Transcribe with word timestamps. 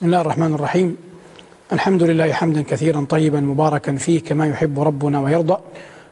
بسم 0.00 0.06
الله 0.06 0.20
الرحمن 0.20 0.54
الرحيم. 0.54 0.96
الحمد 1.72 2.02
لله 2.02 2.32
حمدا 2.32 2.62
كثيرا 2.62 3.06
طيبا 3.10 3.40
مباركا 3.40 3.96
فيه 3.96 4.20
كما 4.20 4.46
يحب 4.46 4.80
ربنا 4.80 5.20
ويرضى 5.20 5.56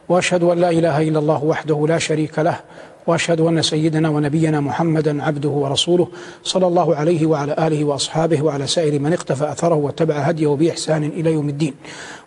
وأشهد 0.09 0.43
أن 0.43 0.57
لا 0.57 0.69
إله 0.69 1.01
إلا 1.01 1.19
الله 1.19 1.43
وحده 1.43 1.85
لا 1.87 1.97
شريك 1.97 2.39
له 2.39 2.59
وأشهد 3.07 3.41
أن 3.41 3.61
سيدنا 3.61 4.09
ونبينا 4.09 4.59
محمدا 4.59 5.23
عبده 5.23 5.49
ورسوله 5.49 6.07
صلى 6.43 6.67
الله 6.67 6.95
عليه 6.95 7.25
وعلى 7.25 7.55
آله 7.67 7.83
وأصحابه 7.83 8.41
وعلى 8.41 8.67
سائر 8.67 8.99
من 8.99 9.13
اقتفى 9.13 9.51
أثره 9.51 9.75
واتبع 9.75 10.15
هديه 10.15 10.47
بإحسان 10.47 11.03
إلى 11.03 11.33
يوم 11.33 11.49
الدين. 11.49 11.73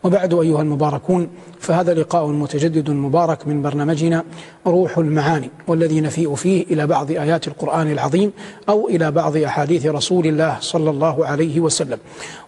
وبعد 0.05 0.35
أيها 0.35 0.63
المباركون 0.63 1.29
فهذا 1.61 1.95
لقاء 1.95 2.27
متجدد 2.27 2.91
مبارك 2.91 3.47
من 3.49 3.63
برنامجنا 3.63 4.25
روح 4.67 4.99
المعاني 4.99 5.51
والذي 5.67 6.01
نفيء 6.01 6.35
فيه 6.35 6.65
إلى 6.71 6.87
بعض 6.87 7.11
آيات 7.11 7.49
القرآن 7.49 7.93
العظيم 7.93 8.33
أو 8.69 8.89
إلى 8.89 9.11
بعض 9.11 9.37
أحاديث 9.37 9.87
رسول 9.87 10.27
الله 10.27 10.57
صلى 10.61 10.91
الله 10.91 11.27
عليه 11.27 11.61
وسلم. 11.61 11.99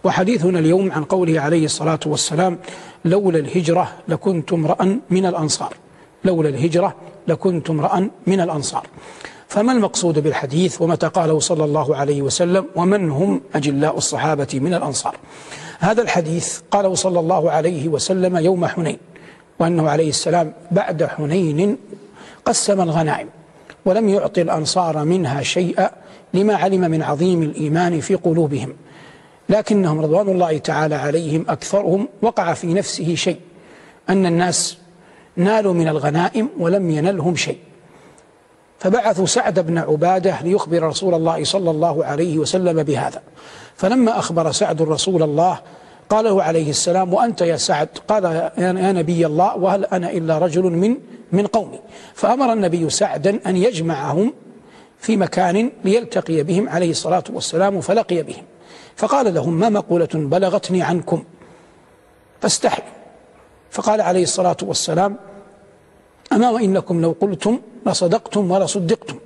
وحديثنا 0.03 0.59
اليوم 0.59 0.91
عن 0.91 1.03
قوله 1.03 1.39
عليه 1.41 1.65
الصلاة 1.65 1.99
والسلام: 2.05 2.57
لولا 3.05 3.39
الهجرة 3.39 3.91
لكنت 4.07 4.53
امرا 4.53 4.99
من 5.09 5.25
الأنصار. 5.25 5.73
لولا 6.25 6.49
الهجرة 6.49 6.95
لكنت 7.27 7.69
امرأ 7.69 8.09
من 8.27 8.41
الأنصار. 8.41 8.87
فما 9.47 9.71
المقصود 9.71 10.19
بالحديث 10.19 10.81
ومتى 10.81 11.07
قاله 11.07 11.39
صلى 11.39 11.65
الله 11.65 11.95
عليه 11.95 12.21
وسلم 12.21 12.65
ومن 12.75 13.11
هم 13.11 13.41
أجلاء 13.55 13.97
الصحابة 13.97 14.47
من 14.53 14.73
الأنصار؟ 14.73 15.15
هذا 15.79 16.01
الحديث 16.01 16.59
قاله 16.71 16.95
صلى 16.95 17.19
الله 17.19 17.51
عليه 17.51 17.87
وسلم 17.87 18.37
يوم 18.37 18.65
حنين 18.65 18.97
وأنه 19.59 19.89
عليه 19.89 20.09
السلام 20.09 20.53
بعد 20.71 21.03
حنين 21.03 21.77
قسم 22.45 22.81
الغنائم 22.81 23.27
ولم 23.85 24.09
يعطي 24.09 24.41
الأنصار 24.41 25.05
منها 25.05 25.43
شيئا 25.43 25.89
لما 26.33 26.55
علم 26.55 26.81
من 26.81 27.03
عظيم 27.03 27.43
الإيمان 27.43 27.99
في 27.99 28.15
قلوبهم. 28.15 28.73
لكنهم 29.49 30.01
رضوان 30.01 30.29
الله 30.29 30.57
تعالى 30.57 30.95
عليهم 30.95 31.45
أكثرهم 31.49 32.07
وقع 32.21 32.53
في 32.53 32.73
نفسه 32.73 33.15
شيء 33.15 33.39
أن 34.09 34.25
الناس 34.25 34.77
نالوا 35.35 35.73
من 35.73 35.87
الغنائم 35.87 36.49
ولم 36.59 36.89
ينلهم 36.89 37.35
شيء. 37.35 37.57
فبعثوا 38.79 39.25
سعد 39.25 39.59
بن 39.59 39.77
عبادة 39.77 40.41
ليخبر 40.41 40.83
رسول 40.83 41.13
الله 41.13 41.43
صلى 41.43 41.71
الله 41.71 42.05
عليه 42.05 42.37
وسلم 42.37 42.83
بهذا. 42.83 43.21
فلما 43.75 44.19
أخبر 44.19 44.51
سعد 44.51 44.81
رسول 44.81 45.23
الله 45.23 45.59
قال 46.09 46.25
له 46.25 46.43
عليه 46.43 46.69
السلام 46.69 47.13
وأنت 47.13 47.41
يا 47.41 47.57
سعد؟ 47.57 47.89
قال 48.07 48.23
يا 48.57 48.91
نبي 48.91 49.25
الله 49.25 49.57
وهل 49.57 49.85
أنا 49.85 50.11
إلا 50.11 50.37
رجل 50.37 50.63
من 50.63 50.97
من 51.31 51.47
قومي. 51.47 51.79
فأمر 52.13 52.53
النبي 52.53 52.89
سعدا 52.89 53.39
أن 53.47 53.57
يجمعهم 53.57 54.33
في 54.99 55.17
مكان 55.17 55.71
ليلتقي 55.83 56.43
بهم 56.43 56.69
عليه 56.69 56.91
الصلاة 56.91 57.23
والسلام 57.29 57.81
فلقي 57.81 58.23
بهم. 58.23 58.43
فقال 58.95 59.33
لهم 59.33 59.53
ما 59.53 59.69
مقولة 59.69 60.09
بلغتني 60.13 60.83
عنكم؟ 60.83 61.23
فاستحوا 62.41 62.94
فقال 63.71 64.01
عليه 64.01 64.23
الصلاة 64.23 64.57
والسلام 64.61 65.15
أما 66.33 66.49
وإنكم 66.49 67.01
لو 67.01 67.15
قلتم 67.21 67.59
لصدقتم 67.85 68.51
ولصدقتم 68.51 69.17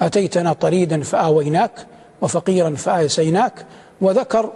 أتيتنا 0.00 0.52
طريدا 0.52 1.02
فآويناك 1.02 1.86
وفقيرا 2.22 2.74
فآسيناك 2.74 3.66
وذكر 4.00 4.50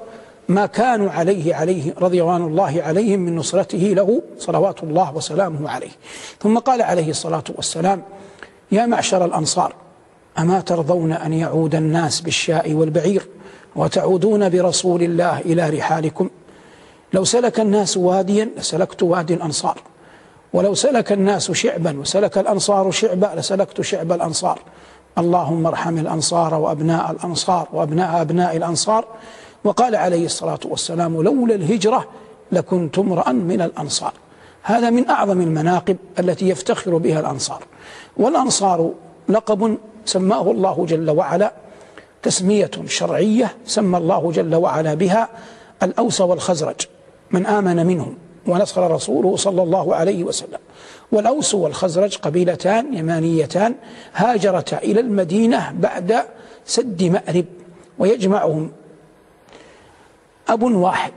ما 0.49 0.67
كانوا 0.67 1.11
عليه 1.11 1.55
عليه 1.55 1.95
رضوان 1.99 2.43
الله 2.43 2.83
عليهم 2.83 3.21
من 3.21 3.37
نصرته 3.37 3.79
له 3.79 4.23
صلوات 4.39 4.83
الله 4.83 5.17
وسلامه 5.17 5.71
عليه. 5.71 5.91
ثم 6.43 6.59
قال 6.59 6.83
عليه 6.83 7.11
الصلاة 7.11 7.45
والسلام 7.57 8.03
يا 8.73 8.87
معشر 8.87 9.25
الأنصار 9.25 9.75
أما 10.39 10.61
ترضون 10.61 11.13
أن 11.13 11.33
يعود 11.33 11.75
الناس 11.75 12.21
بالشاء 12.21 12.73
والبعير 12.73 13.27
وتعودون 13.77 14.49
برسول 14.49 15.03
الله 15.03 15.41
إلى 15.41 15.71
رحالكم؟ 15.71 16.31
لو 17.17 17.25
سلك 17.25 17.61
الناس 17.61 17.97
واديا 17.97 18.51
لسلكت 18.57 19.03
وادي 19.03 19.35
الأنصار. 19.35 19.81
ولو 20.53 20.75
سلك 20.75 21.13
الناس 21.13 21.53
شعبا 21.53 22.01
وسلك 22.01 22.39
الأنصار 22.39 22.91
شعبا 22.91 23.33
لسلكت 23.37 23.81
شعب 23.81 24.13
الأنصار. 24.13 24.59
اللهم 25.19 25.67
ارحم 25.67 25.99
الأنصار 25.99 26.55
وأبناء 26.55 27.11
الأنصار 27.11 27.69
وأبناء 27.73 28.23
أبناء 28.23 28.57
الأنصار. 28.57 29.05
وقال 29.65 29.97
عليه 29.97 30.27
الصلاة 30.27 30.59
والسلام 30.65 31.23
لولا 31.23 31.55
الهجرة 31.55 32.09
لكنت 32.53 32.99
امرأ 32.99 33.33
من 33.33 33.63
الأنصار. 33.63 34.13
هذا 34.63 34.91
من 34.91 35.09
أعظم 35.09 35.41
المناقب 35.41 35.97
التي 36.19 36.49
يفتخر 36.49 36.97
بها 36.97 37.21
الأنصار. 37.21 37.63
والأنصار 38.17 38.91
لقب 39.29 39.79
سماه 40.05 40.51
الله 40.51 40.87
جل 40.89 41.11
وعلا 41.11 41.53
تسمية 42.23 42.71
شرعية 42.87 43.55
سمى 43.67 43.99
الله 43.99 44.33
جل 44.33 44.55
وعلا 44.55 44.95
بها 44.95 45.29
الأوس 45.83 46.21
والخزرج. 46.21 46.81
من 47.31 47.47
آمن 47.47 47.87
منهم 47.87 48.17
ونصر 48.47 48.91
رسوله 48.91 49.37
صلى 49.37 49.63
الله 49.63 49.95
عليه 49.95 50.25
وسلم. 50.25 50.59
والأوس 51.13 51.55
والخزرج 51.55 52.17
قبيلتان 52.17 52.95
يمانيتان 52.95 53.75
هاجرتا 54.15 54.79
إلى 54.79 55.01
المدينة 55.01 55.73
بعد 55.79 56.23
سد 56.65 57.03
مأرب 57.03 57.45
ويجمعهم 57.99 58.71
أب 60.49 60.63
واحد. 60.63 61.13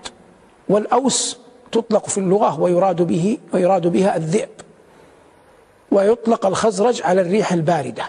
والأوس 0.70 1.38
تطلق 1.72 2.08
في 2.08 2.18
اللغة 2.18 2.60
ويراد 2.60 3.02
به 3.02 3.38
ويراد 3.54 3.88
بها 3.88 4.18
الذئب. 4.18 4.50
ويطلق 5.92 6.46
الخزرج 6.46 7.02
على 7.02 7.22
الريح 7.22 7.54
الباردة. 7.54 8.04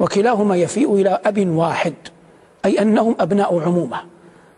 وكلاهما 0.00 0.56
يفيء 0.56 0.94
إلى 0.94 1.20
أب 1.24 1.48
واحد 1.48 1.94
أي 2.64 2.82
أنهم 2.82 3.16
أبناء 3.20 3.60
عمومة. 3.60 4.00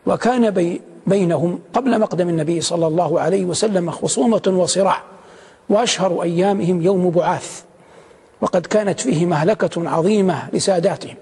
وكان 0.07 0.51
بي 0.51 0.81
بينهم 1.07 1.59
قبل 1.75 2.01
مقدم 2.01 2.29
النبي 2.29 2.61
صلى 2.61 2.87
الله 2.87 3.21
عليه 3.21 3.45
وسلم 3.45 3.91
خصومة 3.91 4.43
وصراع 4.47 5.03
وأشهر 5.69 6.23
أيامهم 6.23 6.83
يوم 6.83 7.11
بعاث 7.11 7.63
وقد 8.41 8.67
كانت 8.67 9.01
فيه 9.01 9.27
مهلكة 9.27 9.89
عظيمة 9.91 10.49
لساداتهم. 10.53 11.15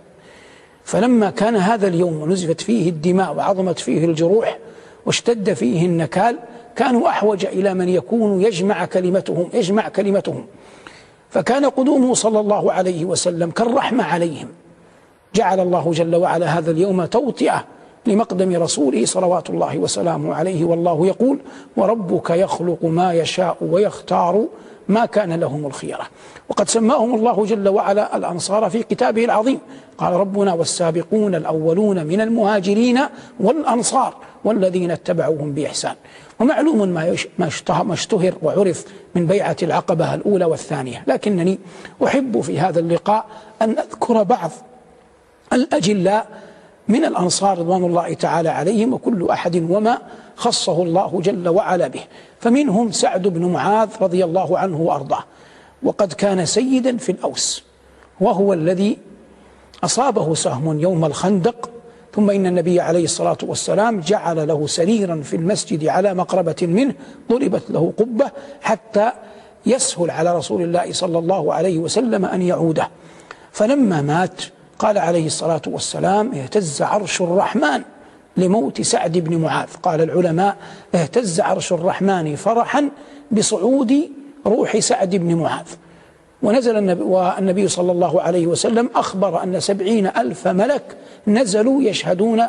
فلما 0.85 1.31
كان 1.31 1.57
هذا 1.57 1.89
اليوم 1.89 2.23
ونزفت 2.23 2.61
فيه 2.61 2.91
الدماء 2.91 3.35
وعظمت 3.35 3.79
فيه 3.79 4.05
الجروح 4.05 4.59
واشتد 5.07 5.53
فيه 5.53 5.87
النكال 5.87 6.39
كانوا 6.77 7.09
أحوج 7.09 7.47
إلى 7.47 7.75
من 7.75 7.89
يكون 7.89 8.43
يجمع 8.43 8.85
كلمتهم 8.85 9.49
يجمع 9.55 9.89
كلمتهم. 9.89 10.47
فكان 11.31 11.65
قدومه 11.65 12.15
صلى 12.15 12.41
الله 12.41 12.73
عليه 12.73 13.05
وسلم 13.05 13.51
كالرحمة 13.51 14.05
عليهم. 14.05 14.49
جعل 15.35 15.61
الله 15.61 15.93
جل 15.93 16.17
وعلا 16.17 16.47
هذا 16.47 16.71
اليوم 16.71 17.05
توطئة 17.05 17.65
لمقدم 18.07 18.63
رسوله 18.63 19.05
صلوات 19.05 19.51
الله 19.51 19.79
وسلامه 19.79 20.35
عليه 20.35 20.65
والله 20.65 21.07
يقول 21.07 21.39
وربك 21.77 22.31
يخلق 22.31 22.85
ما 22.85 23.13
يشاء 23.13 23.57
ويختار 23.61 24.47
ما 24.89 25.07
كان 25.07 25.33
لهم 25.33 25.67
الخيرة. 25.67 26.07
وقد 26.49 26.69
سماهم 26.69 27.15
الله 27.15 27.45
جل 27.45 27.69
وعلا 27.69 28.17
الأنصار 28.17 28.71
في 28.71 28.83
كتابه 28.83 29.25
العظيم. 29.25 29.59
قال 29.99 30.13
ربنا 30.13 30.53
والسابقون 30.53 31.35
الأولون 31.35 32.07
من 32.07 32.21
المهاجرين 32.21 33.01
والأنصار 33.41 34.15
والذين 34.45 34.91
اتبعوهم 34.91 35.53
بإحسان. 35.53 35.95
ومعلوم 36.41 36.89
ما 36.89 37.17
ما 37.85 37.93
اشتهر 37.93 38.35
وعرف 38.43 38.85
من 39.15 39.27
بيعة 39.27 39.57
العقبة 39.63 40.15
الأولى 40.15 40.45
والثانية. 40.45 41.05
لكنني 41.07 41.59
أحب 42.05 42.41
في 42.41 42.59
هذا 42.59 42.81
اللقاء 42.81 43.27
أن 43.63 43.71
أذكر 43.71 44.23
بعض 44.23 44.51
الأجلاء 45.53 46.27
من 46.89 47.05
الأنصار 47.05 47.59
رضوان 47.59 47.85
الله 47.85 48.15
تعالى 48.15 48.49
عليهم 48.49 48.95
وكل 48.95 49.29
أحد 49.31 49.57
وما 49.71 49.99
خصه 50.37 50.83
الله 50.83 51.21
جل 51.21 51.49
وعلا 51.49 51.89
به. 51.89 52.01
فمنهم 52.41 52.91
سعد 52.91 53.29
بن 53.29 53.45
معاذ 53.45 53.89
رضي 54.01 54.25
الله 54.25 54.59
عنه 54.59 54.81
وأرضاه. 54.81 55.25
وقد 55.83 56.13
كان 56.13 56.47
سيدا 56.47 56.97
في 56.97 57.13
الأوس 57.13 57.65
وهو 58.21 58.53
الذي 58.53 58.99
أصابه 59.85 60.35
سهم 60.35 60.81
يوم 60.81 61.05
الخندق 61.05 61.71
ثم 62.15 62.31
إن 62.31 62.47
النبي 62.47 62.81
عليه 62.81 63.05
الصلاة 63.05 63.39
والسلام 63.43 64.01
جعل 64.01 64.49
له 64.49 64.67
سريرا 64.67 65.23
في 65.25 65.37
المسجد 65.37 65.87
على 65.87 66.15
مقربة 66.15 66.57
منه 66.63 66.95
ضربت 67.31 67.63
له 67.71 67.93
قبة 67.99 68.31
حتى 68.61 69.13
يسهل 69.67 70.11
على 70.11 70.37
رسول 70.37 70.63
الله 70.63 70.93
صلى 70.93 71.19
الله 71.19 71.55
عليه 71.55 71.79
وسلم 71.79 72.25
أن 72.25 72.43
يعوده. 72.43 72.89
فلما 73.53 74.03
مات 74.03 74.43
قال 74.79 74.99
عليه 74.99 75.27
الصلاة 75.27 75.63
والسلام 75.67 76.35
اهتز 76.35 76.83
عرش 76.83 77.23
الرحمن 77.23 77.83
لموت 78.37 78.81
سعد 78.81 79.19
بن 79.19 79.37
معاذ. 79.37 79.69
قال 79.83 80.01
العلماء 80.01 80.57
اهتز 80.95 81.41
عرش 81.41 81.73
الرحمن 81.73 82.37
فرحا 82.37 82.89
بصعود 83.31 84.11
روح 84.47 84.79
سعد 84.79 85.17
بن 85.17 85.35
معاذ. 85.35 85.67
ونزل 86.43 86.77
النبي 86.77 87.03
والنبي 87.03 87.69
صلى 87.69 87.93
الله 87.93 88.23
عليه 88.23 88.47
وسلم 88.47 88.91
أخبر 88.95 89.43
أن 89.43 89.61
سبعين 89.61 90.07
ألف 90.07 90.49
ملك 90.49 90.97
نزلوا 91.27 91.83
يشهدون 91.83 92.43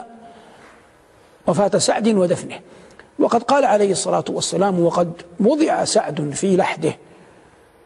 وفاة 1.47 1.77
سعد 1.77 2.07
ودفنه. 2.07 2.59
وقد 3.19 3.43
قال 3.43 3.65
عليه 3.65 3.91
الصلاة 3.91 4.25
والسلام 4.29 4.79
وقد 4.79 5.11
وضع 5.39 5.83
سعد 5.83 6.31
في 6.33 6.57
لحده 6.57 6.97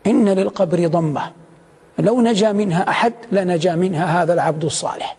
إن 0.08 0.30
للقبر 0.30 0.88
ضمة. 0.88 1.32
لو 2.00 2.22
نجا 2.22 2.52
منها 2.52 2.90
أحد 2.90 3.14
لنجا 3.32 3.76
منها 3.76 4.24
هذا 4.24 4.34
العبد 4.34 4.66
الصالح. 4.66 5.18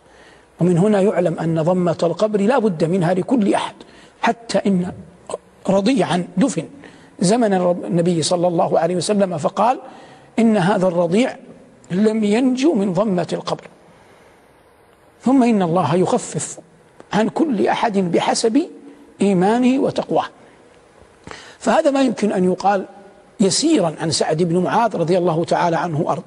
ومن 0.61 0.79
هنا 0.79 1.01
يعلم 1.01 1.39
أن 1.39 1.63
ضمة 1.63 1.99
القبر 2.03 2.41
لا 2.41 2.59
بد 2.59 2.85
منها 2.85 3.15
لكل 3.15 3.55
أحد 3.55 3.75
حتى 4.23 4.59
إن 4.59 4.93
رضيعا 5.69 6.27
دفن. 6.37 6.65
زمن 7.21 7.55
النبي 7.55 8.23
صلى 8.23 8.47
الله 8.49 8.79
عليه 8.79 8.97
وسلم 8.97 9.39
فقال 9.39 9.81
إن 10.39 10.57
هذا 10.57 10.89
الرضيع 10.89 11.37
لم 11.91 12.25
ينجو 12.25 12.75
من 12.75 12.93
ضمة 12.93 13.29
القبر. 13.33 13.65
ثم 15.23 15.43
إن 15.43 15.63
الله 15.63 15.95
يخفف 15.95 16.59
عن 17.13 17.29
كل 17.29 17.67
أحد 17.67 17.99
بحسب 17.99 18.63
إيمانه 19.21 19.83
وتقواه. 19.83 20.27
فهذا 21.59 21.91
ما 21.91 22.03
يمكن 22.03 22.33
أن 22.33 22.45
يقال 22.45 22.87
يسيرا 23.41 23.95
عن 24.01 24.11
سعد 24.11 24.43
بن 24.43 24.59
معاذ 24.59 24.97
رضي 24.97 25.19
الله 25.19 25.45
تعالى 25.45 25.77
عنه 25.77 26.05
أرض 26.09 26.23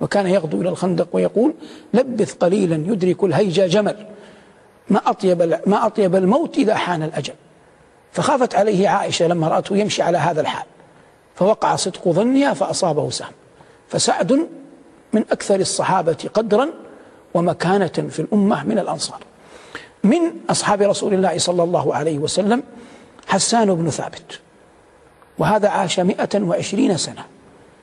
وكان 0.00 0.26
يغدو 0.26 0.60
إلى 0.60 0.68
الخندق 0.68 1.08
ويقول 1.12 1.54
لبث 1.94 2.34
قليلا 2.34 2.92
يدرك 2.92 3.24
الهيجا 3.24 3.66
جمل 3.66 4.06
ما 4.90 5.10
أطيب, 5.10 5.60
ما 5.66 5.86
أطيب 5.86 6.16
الموت 6.16 6.58
إذا 6.58 6.74
حان 6.74 7.02
الأجل. 7.02 7.34
فخافت 8.12 8.54
عليه 8.54 8.88
عائشة 8.88 9.26
لما 9.26 9.48
رأته 9.48 9.76
يمشي 9.76 10.02
على 10.02 10.18
هذا 10.18 10.40
الحال 10.40 10.66
فوقع 11.34 11.76
صدق 11.76 12.08
ظنها 12.08 12.54
فأصابه 12.54 13.10
سهم. 13.10 13.32
فسعد 13.88 14.32
من 15.12 15.24
أكثر 15.32 15.60
الصحابة 15.60 16.30
قدرا 16.34 16.68
ومكانة 17.34 17.86
في 17.86 18.18
الأمة 18.20 18.64
من 18.64 18.78
الأنصار. 18.78 19.20
من 20.04 20.20
أصحاب 20.50 20.82
رسول 20.82 21.14
الله 21.14 21.38
صلى 21.38 21.62
الله 21.62 21.94
عليه 21.94 22.18
وسلم 22.18 22.62
حسان 23.26 23.74
بن 23.74 23.90
ثابت 23.90 24.40
وهذا 25.38 25.68
عاش 25.68 26.00
مئة 26.00 26.42
وعشرين 26.42 26.96
سنة. 26.96 27.24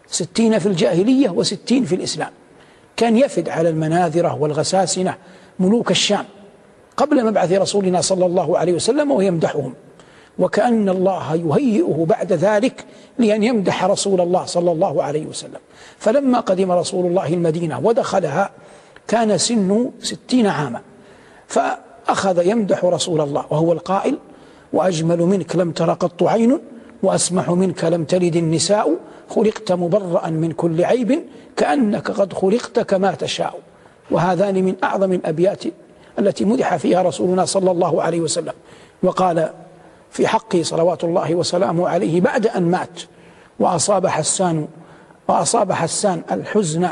ستين 0.07 0.59
في 0.59 0.65
الجاهلية 0.65 1.29
وستين 1.29 1.85
في 1.85 1.95
الإسلام. 1.95 2.31
كان 2.97 3.17
يفد 3.17 3.50
على 3.50 3.69
المناذرة 3.69 4.38
والغساسنة 4.41 5.15
ملوك 5.59 5.91
الشام 5.91 6.25
قبل 6.97 7.25
مبعث 7.25 7.51
رسولنا 7.51 8.01
صلى 8.01 8.25
الله 8.25 8.57
عليه 8.57 8.73
وسلم 8.73 9.11
ويمدحهم 9.11 9.73
وكأن 10.39 10.89
الله 10.89 11.35
يهيئه 11.35 12.05
بعد 12.09 12.33
ذلك 12.33 12.85
لأن 13.17 13.44
يمدح 13.44 13.83
رسول 13.83 14.21
الله 14.21 14.45
صلى 14.45 14.71
الله 14.71 15.03
عليه 15.03 15.25
وسلم. 15.25 15.59
فلما 15.97 16.39
قدم 16.39 16.71
رسول 16.71 17.05
الله 17.05 17.33
المدينة 17.33 17.79
ودخلها 17.83 18.50
كان 19.07 19.38
سنه 19.38 19.91
ستين 20.01 20.47
عاما. 20.47 20.81
فأخذ 21.47 22.47
يمدح 22.47 22.85
رسول 22.85 23.21
الله 23.21 23.45
وهو 23.50 23.73
القائل 23.73 24.17
وأجمل 24.73 25.17
منك 25.17 25.55
لم 25.55 25.71
تر 25.71 25.94
قط 25.94 26.23
عين 26.23 26.59
وأسمح 27.03 27.50
منك 27.50 27.83
لم 27.83 28.03
تلد 28.03 28.35
النساء 28.35 28.97
خلقت 29.35 29.71
مبرأ 29.71 30.30
من 30.30 30.51
كل 30.51 30.83
عيب 30.85 31.24
كأنك 31.57 32.12
قد 32.12 32.33
خلقت 32.33 32.80
كما 32.80 33.12
تشاء. 33.12 33.59
وهذان 34.12 34.63
من 34.63 34.75
أعظم 34.83 35.12
الأبيات 35.13 35.63
التي 36.19 36.45
مدح 36.45 36.75
فيها 36.75 37.01
رسولنا 37.01 37.45
صلى 37.45 37.71
الله 37.71 38.03
عليه 38.03 38.21
وسلم. 38.21 38.53
وقال 39.03 39.50
في 40.12 40.27
حقه 40.27 40.63
صلوات 40.63 41.03
الله 41.03 41.35
وسلامه 41.35 41.89
عليه 41.89 42.21
بعد 42.21 42.47
أن 42.47 42.63
مات 42.63 43.01
وأصاب 43.59 44.07
حسان 44.07 44.68
وأصاب 45.27 45.71
حسان 45.71 46.21
الحزن 46.31 46.89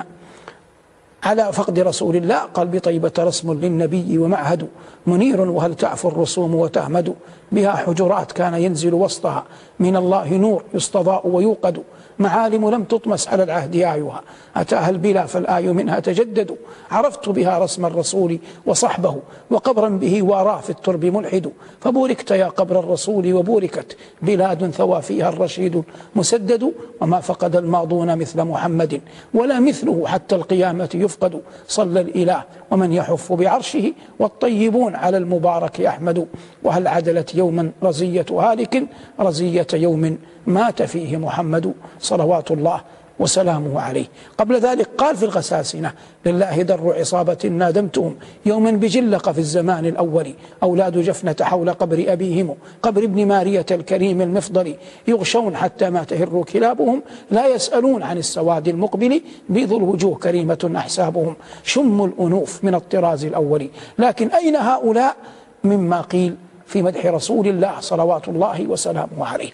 على 1.24 1.54
فقد 1.54 1.80
رسول 1.80 2.16
الله 2.16 2.38
قال 2.38 2.68
بطيبة 2.68 3.12
رسم 3.20 3.54
للنبي 3.54 4.18
ومعهد 4.18 4.68
منير 5.08 5.42
وهل 5.42 5.76
تعفو 5.76 6.08
الرسوم 6.10 6.56
وتهمد 6.56 7.16
بها 7.52 7.72
حجرات 7.72 8.32
كان 8.32 8.54
ينزل 8.54 8.94
وسطها؟ 8.94 9.44
من 9.80 9.96
الله 9.96 10.38
نور 10.38 10.64
يستضاء 10.74 11.28
ويوقد 11.28 11.84
معالم 12.20 12.70
لم 12.70 12.84
تطمس 12.84 13.28
على 13.28 13.44
العهد 13.44 13.76
آيها 13.76 14.22
أتاها 14.56 14.90
البلا 14.90 15.26
فالآي 15.26 15.68
منها 15.68 16.00
تجدد. 16.00 16.56
عرفت 16.92 17.30
بها 17.30 17.60
رسم 17.60 17.86
الرسول 17.86 18.40
وصحبه 18.66 19.16
وقبرا 19.52 19.90
به 19.90 20.22
واراه 20.22 20.60
في 20.60 20.70
الترب 20.70 21.06
ملحد. 21.06 21.52
فبوركت 21.82 22.32
يا 22.32 22.46
قبر 22.46 22.80
الرسول 22.80 23.34
وبوركت 23.34 23.98
بلاد 24.22 24.72
ثوى 24.72 25.02
فيها 25.02 25.30
الرشيد 25.30 25.84
مسدد 26.16 26.72
وما 27.02 27.20
فقد 27.20 27.56
الماضون 27.56 28.18
مثل 28.18 28.44
محمد 28.44 29.02
ولا 29.34 29.60
مثله 29.60 30.08
حتى 30.08 30.36
القيامة 30.36 30.90
يفقد. 30.94 31.42
صلى 31.68 32.02
الإله 32.02 32.44
ومن 32.72 32.92
يحف 32.94 33.34
بعرشه 33.34 33.94
والطيبون 34.20 34.96
على 34.96 35.18
المبارك 35.18 35.82
أحمد. 35.82 36.28
وهل 36.64 36.88
عدلت 36.88 37.36
يوما 37.36 37.72
رزية 37.84 38.26
هالك 38.32 38.84
رزية 39.20 39.68
يوم 39.74 40.18
مات 40.48 40.82
فيه 40.82 41.18
محمد 41.18 41.74
صلوات 42.00 42.52
الله 42.52 42.82
وسلامه 43.20 43.82
عليه. 43.82 44.06
قبل 44.38 44.60
ذلك 44.60 44.90
قال 44.98 45.18
في 45.18 45.26
الغساسنة 45.26 45.94
لله 46.26 46.62
در 46.62 46.94
عصابة 47.00 47.38
نادمتهم 47.52 48.16
يوما 48.46 48.72
بجلق 48.72 49.32
في 49.32 49.40
الزمان 49.40 49.86
الأول 49.86 50.34
أولاد 50.64 50.98
جفنة 50.98 51.36
حول 51.42 51.70
قبر 51.70 52.06
أبيهم 52.08 52.56
قبر 52.82 53.04
ابن 53.04 53.28
مارية 53.28 53.66
الكريم 53.72 54.22
المفضل 54.22 54.76
يغشون 55.08 55.56
حتى 55.58 55.90
ما 55.90 56.04
تهر 56.04 56.44
كلابهم 56.54 57.02
لا 57.32 57.48
يسألون 57.48 58.04
عن 58.04 58.18
السواد 58.18 58.68
المقبل 58.68 59.22
بيض 59.50 59.74
الوجوه 59.74 60.16
كريمة 60.16 60.72
أحسابهم 60.76 61.36
شم 61.64 62.04
الأنوف 62.04 62.64
من 62.64 62.76
الطراز 62.76 63.26
الأول. 63.26 63.70
لكن 64.00 64.28
أين 64.28 64.56
هؤلاء؟ 64.56 65.16
مما 65.64 66.02
قيل 66.02 66.36
في 66.66 66.82
مدح 66.82 67.06
رسول 67.06 67.48
الله 67.48 67.80
صلوات 67.80 68.28
الله 68.28 68.68
وسلامه 68.68 69.26
عليه. 69.26 69.52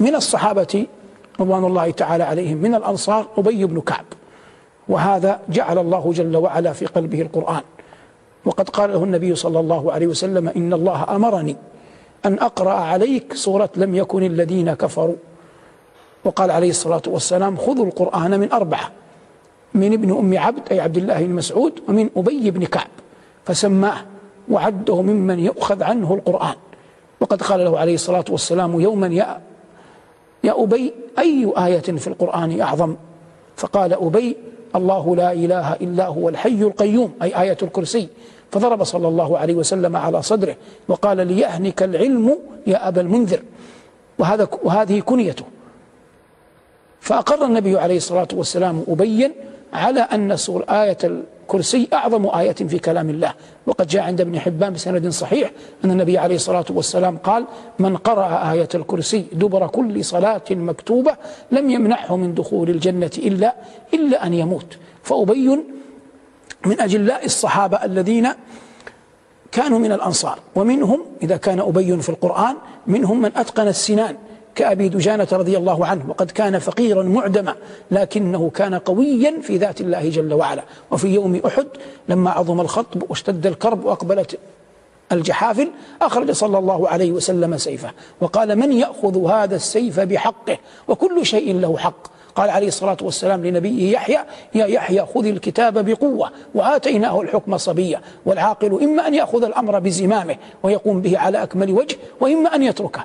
من 0.00 0.14
الصحابة 0.14 0.86
رضوان 1.40 1.64
الله 1.64 1.90
تعالى 1.90 2.24
عليهم 2.24 2.56
من 2.56 2.74
الأنصار 2.74 3.26
أبي 3.38 3.64
بن 3.64 3.80
كعب. 3.80 4.04
وهذا 4.88 5.40
جعل 5.48 5.78
الله 5.78 6.12
جل 6.12 6.36
وعلا 6.36 6.72
في 6.72 6.86
قلبه 6.86 7.22
القرآن. 7.22 7.60
وقد 8.44 8.68
قال 8.68 8.92
له 8.92 9.04
النبي 9.04 9.34
صلى 9.34 9.60
الله 9.60 9.92
عليه 9.92 10.06
وسلم 10.06 10.48
إن 10.48 10.72
الله 10.72 11.16
أمرني 11.16 11.56
أن 12.26 12.38
أقرأ 12.38 12.72
عليك 12.72 13.34
سورة 13.34 13.70
لم 13.76 13.94
يكن 13.94 14.22
الذين 14.22 14.74
كفروا. 14.74 15.16
وقال 16.24 16.50
عليه 16.50 16.70
الصلاة 16.70 17.02
والسلام 17.06 17.56
خذوا 17.56 17.86
القرآن 17.86 18.40
من 18.40 18.52
أربعة 18.52 18.90
من 19.74 19.92
ابن 19.92 20.10
أم 20.10 20.38
عبد 20.38 20.62
أي 20.70 20.80
عبد 20.80 20.96
الله 20.96 21.22
بن 21.22 21.30
مسعود 21.30 21.72
ومن 21.88 22.10
أبي 22.16 22.50
بن 22.50 22.64
كعب. 22.64 22.90
فسماه 23.44 23.96
وعده 24.50 25.02
ممن 25.02 25.38
يؤخذ 25.38 25.82
عنه 25.82 26.14
القرآن. 26.14 26.54
وقد 27.20 27.42
قال 27.42 27.64
له 27.64 27.78
عليه 27.78 27.94
الصلاة 27.94 28.24
والسلام 28.30 28.80
يوما 28.80 29.06
يا 29.06 29.40
يا 30.44 30.62
أبي 30.62 30.92
أي 31.18 31.52
آية 31.56 31.78
في 31.80 32.06
القرآن 32.06 32.60
أعظم؟ 32.60 32.96
فقال 33.56 33.92
أبي 33.92 34.36
الله 34.76 35.16
لا 35.16 35.32
إله 35.32 35.72
إلا 35.72 36.06
هو 36.06 36.28
الحي 36.28 36.62
القيوم 36.62 37.12
أي 37.22 37.42
آية 37.42 37.58
الكرسي. 37.62 38.08
فضرب 38.50 38.84
صلى 38.84 39.08
الله 39.08 39.38
عليه 39.38 39.54
وسلم 39.54 39.96
على 39.96 40.22
صدره 40.22 40.56
وقال 40.88 41.26
ليهنك 41.26 41.82
العلم 41.82 42.38
يا 42.66 42.88
أبا 42.88 43.00
المنذر. 43.00 43.42
وهذا 44.18 44.48
وهذه 44.62 45.00
كنيته. 45.00 45.44
فأقر 47.00 47.44
النبي 47.44 47.78
عليه 47.78 47.96
الصلاة 47.96 48.28
والسلام 48.32 48.84
أبين 48.88 49.32
على 49.74 50.00
أن 50.00 50.36
سور 50.36 50.64
آية 50.68 50.98
الكرسي 51.04 51.88
أعظم 51.92 52.26
آية 52.26 52.52
في 52.52 52.78
كلام 52.78 53.10
الله. 53.10 53.34
وقد 53.66 53.86
جاء 53.86 54.02
عند 54.02 54.20
ابن 54.20 54.40
حبان 54.40 54.72
بسند 54.72 55.08
صحيح 55.08 55.50
أن 55.84 55.90
النبي 55.90 56.18
عليه 56.18 56.34
الصلاة 56.34 56.64
والسلام 56.70 57.16
قال 57.16 57.44
من 57.78 57.96
قرأ 57.96 58.52
آية 58.52 58.68
الكرسي 58.74 59.26
دبر 59.32 59.66
كل 59.66 60.04
صلاة 60.04 60.42
مكتوبة 60.50 61.16
لم 61.50 61.70
يمنعه 61.70 62.16
من 62.16 62.34
دخول 62.34 62.70
الجنة 62.70 63.10
إلا 63.18 63.54
إلا 63.94 64.26
أن 64.26 64.34
يموت. 64.34 64.78
فأبين 65.02 65.64
من 66.66 66.80
أجلاء 66.80 67.24
الصحابة 67.24 67.84
الذين 67.84 68.28
كانوا 69.52 69.78
من 69.78 69.92
الأنصار 69.92 70.38
ومنهم 70.54 71.00
إذا 71.22 71.36
كان 71.36 71.60
أبي 71.60 72.02
في 72.02 72.08
القرآن 72.08 72.56
منهم 72.86 73.22
من 73.22 73.30
أتقن 73.36 73.68
السنان. 73.68 74.16
كأبي 74.54 74.88
دجانة 74.88 75.28
رضي 75.32 75.56
الله 75.56 75.86
عنه 75.86 76.04
وقد 76.08 76.30
كان 76.30 76.58
فقيرا 76.58 77.02
معدما 77.02 77.54
لكنه 77.90 78.50
كان 78.50 78.74
قويا 78.74 79.40
في 79.42 79.56
ذات 79.56 79.80
الله 79.80 80.08
جل 80.08 80.34
وعلا. 80.34 80.62
وفي 80.90 81.08
يوم 81.08 81.40
أحد 81.46 81.66
لما 82.08 82.30
عظم 82.30 82.60
الخطب 82.60 83.02
واشتد 83.10 83.46
الكرب 83.46 83.84
وأقبلت 83.84 84.38
الجحافل 85.12 85.70
أخرج 86.02 86.30
صلى 86.30 86.58
الله 86.58 86.88
عليه 86.88 87.12
وسلم 87.12 87.56
سيفه 87.56 87.90
وقال 88.20 88.56
من 88.56 88.72
يأخذ 88.72 89.30
هذا 89.30 89.56
السيف 89.56 90.00
بحقه؟ 90.00 90.58
وكل 90.88 91.26
شيء 91.26 91.60
له 91.60 91.76
حق. 91.76 92.14
قال 92.34 92.50
عليه 92.50 92.68
الصلاة 92.68 92.96
والسلام 93.02 93.46
لنبيه 93.46 93.92
يحيى 93.92 94.18
يا 94.54 94.66
يحيى 94.66 95.06
خذ 95.14 95.26
الكتاب 95.26 95.84
بقوة 95.84 96.30
وآتيناه 96.54 97.20
الحكم 97.20 97.56
صبيا 97.56 98.00
والعاقل 98.26 98.82
إما 98.82 99.06
أن 99.06 99.14
يأخذ 99.14 99.44
الأمر 99.44 99.78
بزمامه 99.78 100.36
ويقوم 100.62 101.00
به 101.00 101.18
على 101.18 101.42
أكمل 101.42 101.70
وجه 101.70 101.96
وإما 102.20 102.54
أن 102.54 102.62
يتركه. 102.62 103.04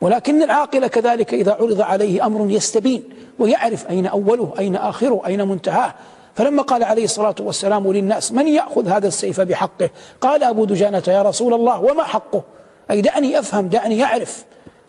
ولكن 0.00 0.42
العاقل 0.42 0.86
كذلك 0.86 1.34
إذا 1.34 1.52
عرض 1.52 1.80
عليه 1.80 2.26
أمر 2.26 2.50
يستبين 2.50 3.04
ويعرف 3.38 3.90
أين 3.90 4.06
أوله 4.06 4.54
أين 4.58 4.76
آخره 4.76 5.22
أين 5.26 5.48
منتهاه. 5.48 5.94
فلما 6.34 6.62
قال 6.62 6.84
عليه 6.84 7.04
الصلاة 7.04 7.34
والسلام 7.40 7.92
للناس 7.92 8.32
من 8.32 8.48
يأخذ 8.48 8.88
هذا 8.88 9.08
السيف 9.08 9.40
بحقه؟ 9.40 9.90
قال 10.20 10.44
أبو 10.44 10.64
دجانة 10.64 11.02
يا 11.08 11.22
رسول 11.22 11.54
الله 11.54 11.80
وما 11.80 12.04
حقه؟ 12.04 12.42
أي 12.90 13.00
دعني 13.00 13.38
أفهم 13.38 13.68
دعني 13.68 14.04
أعرف. 14.04 14.44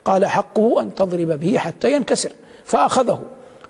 قال 0.06 0.26
حقه 0.26 0.82
أن 0.82 0.96
تضرب 0.96 1.40
به 1.40 1.58
حتى 1.58 1.92
ينكسر. 1.92 2.32
فأخذه 2.66 3.20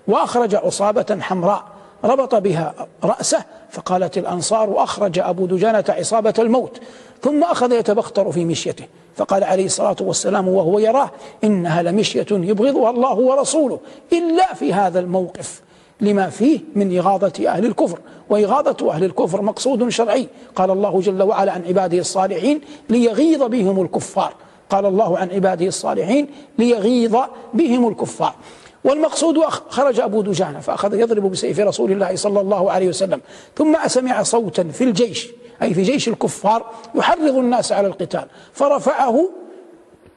وأخرج 0.08 0.54
عصابة 0.54 1.18
حمراء 1.20 1.64
ربط 2.04 2.34
بها 2.34 2.74
رأسه 3.04 3.44
فقالت 3.70 4.18
الأنصار 4.18 4.82
أخرج 4.82 5.18
أبو 5.18 5.46
دجانة 5.46 5.84
عصابة 5.88 6.34
الموت. 6.38 6.80
ثم 7.22 7.44
أخذ 7.44 7.72
يتبختر 7.72 8.32
في 8.32 8.44
مشيته. 8.44 8.84
فقال 9.16 9.44
عليه 9.44 9.64
الصلاة 9.64 9.96
والسلام 10.00 10.48
وهو 10.48 10.78
يراه 10.78 11.10
إنها 11.44 11.82
لمشية 11.82 12.26
يبغضها 12.30 12.90
الله 12.90 13.14
ورسوله 13.14 13.78
إلا 14.12 14.54
في 14.54 14.72
هذا 14.72 15.00
الموقف. 15.00 15.62
لما 16.00 16.28
فيه 16.28 16.60
من 16.74 16.98
إغاظة 16.98 17.48
أهل 17.48 17.66
الكفر 17.66 17.98
وإغاظة 18.30 18.90
أهل 18.90 19.04
الكفر 19.04 19.42
مقصود 19.42 19.88
شرعي. 19.88 20.28
قال 20.56 20.70
الله 20.70 21.00
جل 21.00 21.22
وعلا 21.22 21.52
عن 21.52 21.64
عباده 21.66 21.98
الصالحين 21.98 22.60
ليغيظ 22.88 23.42
بهم 23.42 23.82
الكفار. 23.82 24.34
قال 24.70 24.86
الله 24.86 25.18
عن 25.18 25.30
عباده 25.30 25.66
الصالحين 25.66 26.26
ليغيظ 26.58 27.16
بهم 27.54 27.88
الكفار. 27.88 28.34
والمقصود 28.84 29.38
خرج 29.68 30.00
أبو 30.00 30.22
دجانة 30.22 30.60
فأخذ 30.60 30.94
يضرب 30.94 31.30
بسيف 31.30 31.60
رسول 31.60 31.92
الله 31.92 32.16
صلى 32.16 32.40
الله 32.40 32.70
عليه 32.72 32.88
وسلم 32.88 33.20
ثم 33.56 33.76
سمع 33.86 34.22
صوتا 34.22 34.64
في 34.64 34.84
الجيش 34.84 35.28
أي 35.62 35.74
في 35.74 35.82
جيش 35.82 36.08
الكفار 36.08 36.70
يحرض 36.94 37.36
الناس 37.36 37.72
على 37.72 37.86
القتال 37.86 38.26
فرفعه 38.52 39.28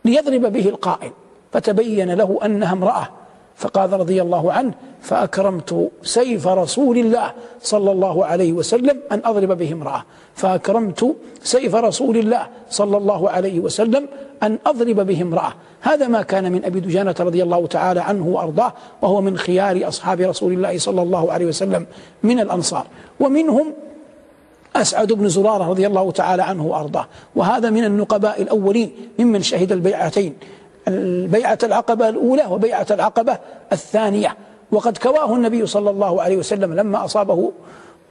ليضرب 0.06 0.42
به 0.42 0.70
القائل 0.70 1.12
فتبين 1.52 2.12
له 2.12 2.40
أنها 2.46 2.74
امرأة. 2.74 3.10
فقال 3.56 3.94
رضي 3.94 4.22
الله 4.22 4.52
عنه 4.52 4.74
فأكرمت 5.02 5.92
سيف 6.04 6.48
رسول 6.48 6.98
الله 6.98 7.32
صلى 7.62 7.92
الله 7.92 8.26
عليه 8.26 8.54
وسلم 8.54 9.00
أن 9.12 9.22
أضرب 9.26 9.58
به 9.58 9.72
امرأة. 9.74 10.04
فأكرمت 10.36 11.16
سيف 11.44 11.76
رسول 11.76 12.18
الله 12.18 12.48
صلى 12.70 12.98
الله 12.98 13.30
عليه 13.30 13.60
وسلم 13.60 14.08
أن 14.44 14.58
أضرب 14.66 15.00
به 15.00 15.22
امرأة. 15.22 15.54
هذا 15.82 16.08
ما 16.08 16.22
كان 16.22 16.52
من 16.52 16.66
أبي 16.66 16.80
دجانة 16.80 17.16
رضي 17.20 17.44
الله 17.44 17.68
تعالى 17.68 18.00
عنه 18.00 18.28
وأرضاه 18.28 18.74
وهو 19.02 19.22
من 19.22 19.38
خيار 19.38 19.88
أصحاب 19.88 20.22
رسول 20.22 20.54
الله 20.54 20.78
صلى 20.78 21.02
الله 21.02 21.32
عليه 21.32 21.46
وسلم 21.46 21.86
من 22.24 22.40
الأنصار. 22.40 22.86
ومنهم 23.20 23.74
أسعد 24.76 25.14
بن 25.14 25.30
زرارة 25.30 25.70
رضي 25.70 25.88
الله 25.88 26.12
تعالى 26.12 26.44
عنه 26.44 26.66
وأرضاه. 26.66 27.08
وهذا 27.36 27.70
من 27.70 27.84
النقباء 27.84 28.42
الأولين 28.42 28.92
ممن 29.20 29.42
شهد 29.42 29.72
البيعتين. 29.72 30.34
البيعة 30.88 31.58
العقبة 31.64 32.10
الأولى 32.10 32.46
وبيعة 32.46 32.88
العقبة 32.92 33.38
الثانية. 33.72 34.36
وقد 34.72 34.98
كواه 34.98 35.36
النبي 35.36 35.66
صلى 35.66 35.90
الله 35.90 36.22
عليه 36.22 36.38
وسلم 36.38 36.74
لما 36.74 37.06
أصابه 37.06 37.52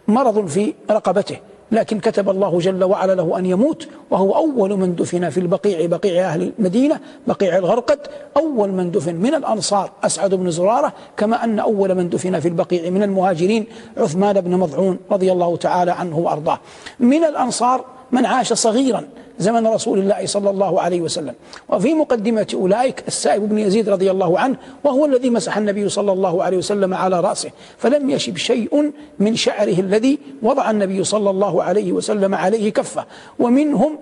مرض 0.09 0.47
في 0.47 0.75
رقبته 0.91 1.37
لكن 1.73 2.00
كتب 2.00 2.31
الله 2.31 2.59
جل 2.59 2.85
وعلا 2.85 3.14
له 3.14 3.38
أن 3.38 3.47
يموت 3.47 3.88
وهو 4.11 4.37
أول 4.37 4.76
من 4.76 4.95
دفن 4.95 5.31
في 5.31 5.41
البقيع 5.41 5.87
بقيع 5.87 6.26
أهل 6.26 6.52
المدينة 6.59 7.00
بقيع 7.26 7.57
الغرقد 7.59 7.99
أول 8.37 8.69
من 8.69 8.91
دفن 8.91 9.14
من 9.14 9.35
الأنصار 9.35 9.91
أسعد 10.05 10.35
بن 10.35 10.50
زرارة 10.50 10.93
كما 11.17 11.45
أن 11.45 11.59
أول 11.59 11.95
من 11.95 12.09
دفن 12.09 12.41
في 12.41 12.49
البقيع 12.49 12.91
من 12.91 13.02
المهاجرين 13.02 13.67
عثمان 13.97 14.41
بن 14.41 14.57
مضعون 14.57 14.99
رضي 15.11 15.33
الله 15.33 15.57
تعالى 15.57 15.91
عنه 15.91 16.19
وأرضاه. 16.19 16.59
من 17.00 17.25
الأنصار 17.25 17.85
من 18.12 18.26
عاش 18.26 18.52
صغيرا 18.52 19.09
زمن 19.39 19.67
رسول 19.67 19.99
الله 19.99 20.27
صلى 20.27 20.51
الله 20.51 20.81
عليه 20.81 21.01
وسلم. 21.01 21.35
وفي 21.69 21.95
مقدمة 21.95 22.47
أولئك 22.55 23.05
السائب 23.09 23.49
بن 23.49 23.59
يزيد 23.59 23.89
رضي 23.89 24.11
الله 24.11 24.39
عنه 24.39 24.57
وهو 24.85 25.05
الذي 25.05 25.31
مسح 25.31 25.57
النبي 25.57 25.89
صلى 25.89 26.12
الله 26.12 26.43
عليه 26.43 26.57
وسلم 26.57 26.95
على 26.95 27.21
رأسه 27.21 27.51
فلم 27.79 28.11
يشب 28.11 28.37
شيء 28.37 28.93
من 29.19 29.37
شعره 29.37 29.81
الذي 29.81 30.19
وضع 30.43 30.71
النبي 30.71 31.05
صلى 31.05 31.31
الله 31.31 31.62
عليه 31.62 31.93
وسلم 31.93 32.35
عليه 32.35 32.73
كفه. 32.73 33.07
ومنهم 33.39 33.99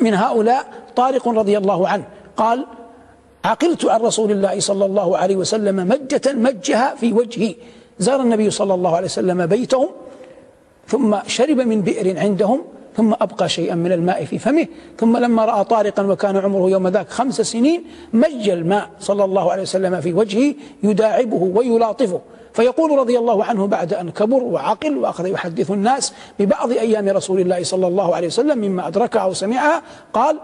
من 0.00 0.14
هؤلاء 0.14 0.64
طارق 0.96 1.28
رضي 1.28 1.58
الله 1.58 1.88
عنه. 1.88 2.04
قال 2.36 2.66
عقلت 3.44 3.84
عن 3.84 4.00
رسول 4.00 4.30
الله 4.30 4.60
صلى 4.60 4.84
الله 4.84 5.18
عليه 5.18 5.36
وسلم 5.36 5.76
مجة 5.88 6.32
مجها 6.32 6.94
في 6.94 7.12
وجهي. 7.12 7.54
زار 7.98 8.20
النبي 8.20 8.50
صلى 8.50 8.74
الله 8.74 8.96
عليه 8.96 9.06
وسلم 9.06 9.46
بيتهم 9.46 9.88
ثم 10.86 11.16
شرب 11.26 11.60
من 11.60 11.82
بئر 11.82 12.18
عندهم 12.18 12.77
ثم 12.98 13.14
أبقى 13.14 13.48
شيئا 13.48 13.74
من 13.74 13.92
الماء 13.92 14.24
في 14.24 14.38
فمه. 14.38 14.66
ثم 14.98 15.16
لما 15.16 15.44
رأى 15.44 15.64
طارقا 15.64 16.02
وكان 16.02 16.36
عمره 16.36 16.70
يوم 16.70 16.88
ذاك 16.88 17.08
خمس 17.10 17.40
سنين 17.40 17.84
مج 18.12 18.48
الماء 18.48 18.90
صلى 19.00 19.24
الله 19.24 19.52
عليه 19.52 19.62
وسلم 19.62 20.00
في 20.00 20.12
وجهه 20.12 20.54
يداعبه 20.82 21.42
ويلاطفه. 21.54 22.20
فيقول 22.52 22.98
رضي 22.98 23.18
الله 23.18 23.44
عنه 23.44 23.66
بعد 23.66 23.94
أن 23.94 24.10
كبر 24.10 24.42
وعقل 24.42 24.98
وأخذ 24.98 25.26
يحدث 25.26 25.70
الناس 25.70 26.12
ببعض 26.38 26.70
أيام 26.70 27.08
رسول 27.08 27.40
الله 27.40 27.62
صلى 27.62 27.86
الله 27.86 28.16
عليه 28.16 28.26
وسلم 28.26 28.58
مما 28.58 28.88
أدركها 28.88 29.22
أو 29.22 29.32
سمعها 29.32 29.82
قال 30.12 30.38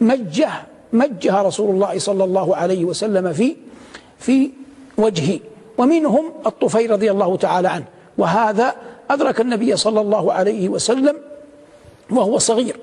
مجه 0.00 0.48
مجها 0.92 1.42
رسول 1.42 1.74
الله 1.74 1.98
صلى 1.98 2.24
الله 2.24 2.56
عليه 2.56 2.84
وسلم 2.84 3.32
في 3.32 3.56
في 4.18 4.50
وجهي. 4.98 5.40
ومنهم 5.78 6.24
الطفيل 6.46 6.90
رضي 6.90 7.10
الله 7.10 7.36
تعالى 7.36 7.68
عنه. 7.68 7.84
وهذا 8.18 8.74
أدرك 9.10 9.40
النبي 9.40 9.76
صلى 9.76 10.00
الله 10.00 10.32
عليه 10.32 10.68
وسلم 10.68 11.16
وهو 12.10 12.38
صغير 12.38 12.76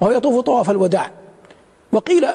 وهو 0.00 0.10
يطوف 0.10 0.40
طواف 0.40 0.70
الوداع. 0.70 1.10
وقيل 1.92 2.26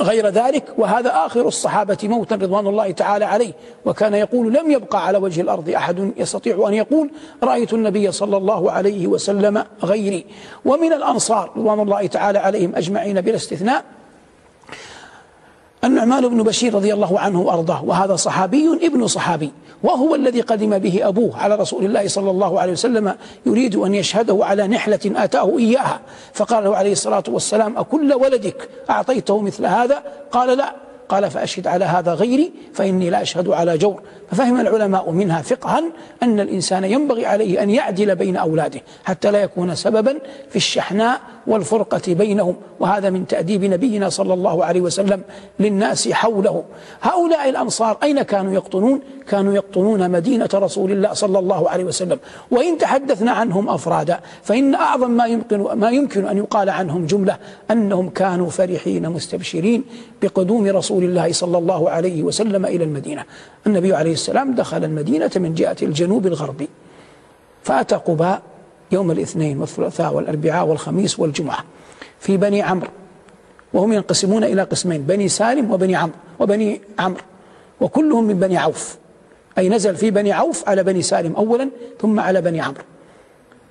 غير 0.00 0.28
ذلك 0.28 0.64
وهذا 0.78 1.26
آخر 1.26 1.48
الصحابة 1.48 1.98
موتا 2.02 2.34
رضوان 2.34 2.66
الله 2.66 2.90
تعالى 2.90 3.24
عليه. 3.24 3.52
وكان 3.84 4.14
يقول 4.14 4.54
لم 4.54 4.70
يبقى 4.70 5.06
على 5.06 5.18
وجه 5.18 5.40
الأرض 5.40 5.70
أحد 5.70 6.12
يستطيع 6.16 6.68
أن 6.68 6.74
يقول 6.74 7.10
رأيت 7.42 7.72
النبي 7.72 8.12
صلى 8.12 8.36
الله 8.36 8.70
عليه 8.70 9.06
وسلم 9.06 9.64
غيري. 9.82 10.26
ومن 10.64 10.92
الأنصار 10.92 11.50
رضوان 11.56 11.80
الله 11.80 12.06
تعالى 12.06 12.38
عليهم 12.38 12.76
أجمعين 12.76 13.20
بلا 13.20 13.36
استثناء 13.36 13.84
النعمان 15.86 16.28
بن 16.28 16.42
بشير 16.42 16.74
رضي 16.74 16.94
الله 16.94 17.20
عنه 17.20 17.40
وأرضاه 17.40 17.84
وهذا 17.84 18.16
صحابي 18.16 18.78
ابن 18.82 19.06
صحابي 19.06 19.50
وهو 19.82 20.14
الذي 20.14 20.40
قدم 20.40 20.78
به 20.78 21.08
أبوه 21.08 21.36
على 21.36 21.54
رسول 21.54 21.84
الله 21.84 22.08
صلى 22.08 22.30
الله 22.30 22.60
عليه 22.60 22.72
وسلم 22.72 23.14
يريد 23.46 23.76
أن 23.76 23.94
يشهده 23.94 24.44
على 24.44 24.66
نحلة 24.66 25.00
آتاه 25.04 25.58
إياها. 25.58 26.00
فقال 26.34 26.64
له 26.64 26.76
عليه 26.76 26.92
الصلاة 26.92 27.24
والسلام 27.28 27.78
أكل 27.78 28.14
ولدك 28.14 28.68
أعطيته 28.90 29.40
مثل 29.40 29.66
هذا؟ 29.66 30.02
قال 30.30 30.58
لا. 30.58 30.74
قال 31.08 31.30
فأشهد 31.30 31.66
على 31.66 31.84
هذا 31.84 32.14
غيري 32.14 32.52
فإني 32.74 33.10
لا 33.10 33.22
أشهد 33.22 33.48
على 33.48 33.78
جور. 33.78 34.02
ففهم 34.30 34.60
العلماء 34.60 35.10
منها 35.10 35.42
فقها 35.42 35.82
أن 36.22 36.40
الإنسان 36.40 36.84
ينبغي 36.84 37.26
عليه 37.26 37.62
أن 37.62 37.70
يعدل 37.70 38.16
بين 38.16 38.36
أولاده 38.36 38.80
حتى 39.04 39.30
لا 39.30 39.42
يكون 39.42 39.74
سببا 39.74 40.18
في 40.50 40.56
الشحناء 40.56 41.20
والفرقة 41.46 42.14
بينهم 42.14 42.56
وهذا 42.80 43.10
من 43.10 43.26
تأديب 43.26 43.64
نبينا 43.64 44.08
صلى 44.08 44.34
الله 44.34 44.64
عليه 44.64 44.80
وسلم 44.80 45.22
للناس 45.60 46.08
حوله. 46.08 46.64
هؤلاء 47.02 47.48
الأنصار 47.48 47.98
أين 48.02 48.22
كانوا 48.22 48.52
يقطنون؟ 48.52 49.00
كانوا 49.28 49.54
يقطنون 49.54 50.10
مدينة 50.10 50.48
رسول 50.54 50.92
الله 50.92 51.12
صلى 51.12 51.38
الله 51.38 51.70
عليه 51.70 51.84
وسلم. 51.84 52.18
وإن 52.50 52.78
تحدثنا 52.78 53.30
عنهم 53.30 53.68
أفرادا 53.68 54.20
فإن 54.42 54.74
أعظم 54.74 55.10
ما 55.10 55.26
يمكن 55.26 55.60
ما 55.60 55.90
يمكن 55.90 56.26
أن 56.26 56.38
يقال 56.38 56.70
عنهم 56.70 57.06
جملة 57.06 57.36
أنهم 57.70 58.08
كانوا 58.08 58.50
فرحين 58.50 59.10
مستبشرين 59.10 59.84
بقدوم 60.22 60.66
رسول 60.66 61.04
الله 61.04 61.32
صلى 61.32 61.58
الله 61.58 61.90
عليه 61.90 62.22
وسلم 62.22 62.66
إلى 62.66 62.84
المدينة. 62.84 63.24
النبي 63.66 63.94
عليه 63.94 64.12
السلام 64.12 64.54
دخل 64.54 64.84
المدينة 64.84 65.30
من 65.36 65.54
جهة 65.54 65.76
الجنوب 65.82 66.26
الغربي 66.26 66.68
فأتى 67.62 67.94
قباء 67.94 68.42
يوم 68.92 69.10
الاثنين 69.10 69.60
والثلاثاء 69.60 70.14
والأربعاء 70.14 70.66
والخميس 70.66 71.20
والجمعة 71.20 71.64
في 72.20 72.36
بني 72.36 72.62
عمرو. 72.62 72.88
وهم 73.72 73.92
ينقسمون 73.92 74.44
إلى 74.44 74.62
قسمين 74.62 75.02
بني 75.02 75.28
سالم 75.28 75.70
وبني 75.70 75.96
عمرو 75.96 76.14
وبني 76.38 76.80
عمرو. 76.98 77.20
وكلهم 77.80 78.24
من 78.24 78.38
بني 78.38 78.56
عوف. 78.56 78.96
أي 79.58 79.68
نزل 79.68 79.96
في 79.96 80.10
بني 80.10 80.32
عوف 80.32 80.68
على 80.68 80.82
بني 80.82 81.02
سالم 81.02 81.36
أولا 81.36 81.70
ثم 82.00 82.20
على 82.20 82.40
بني 82.40 82.60
عمرو. 82.60 82.82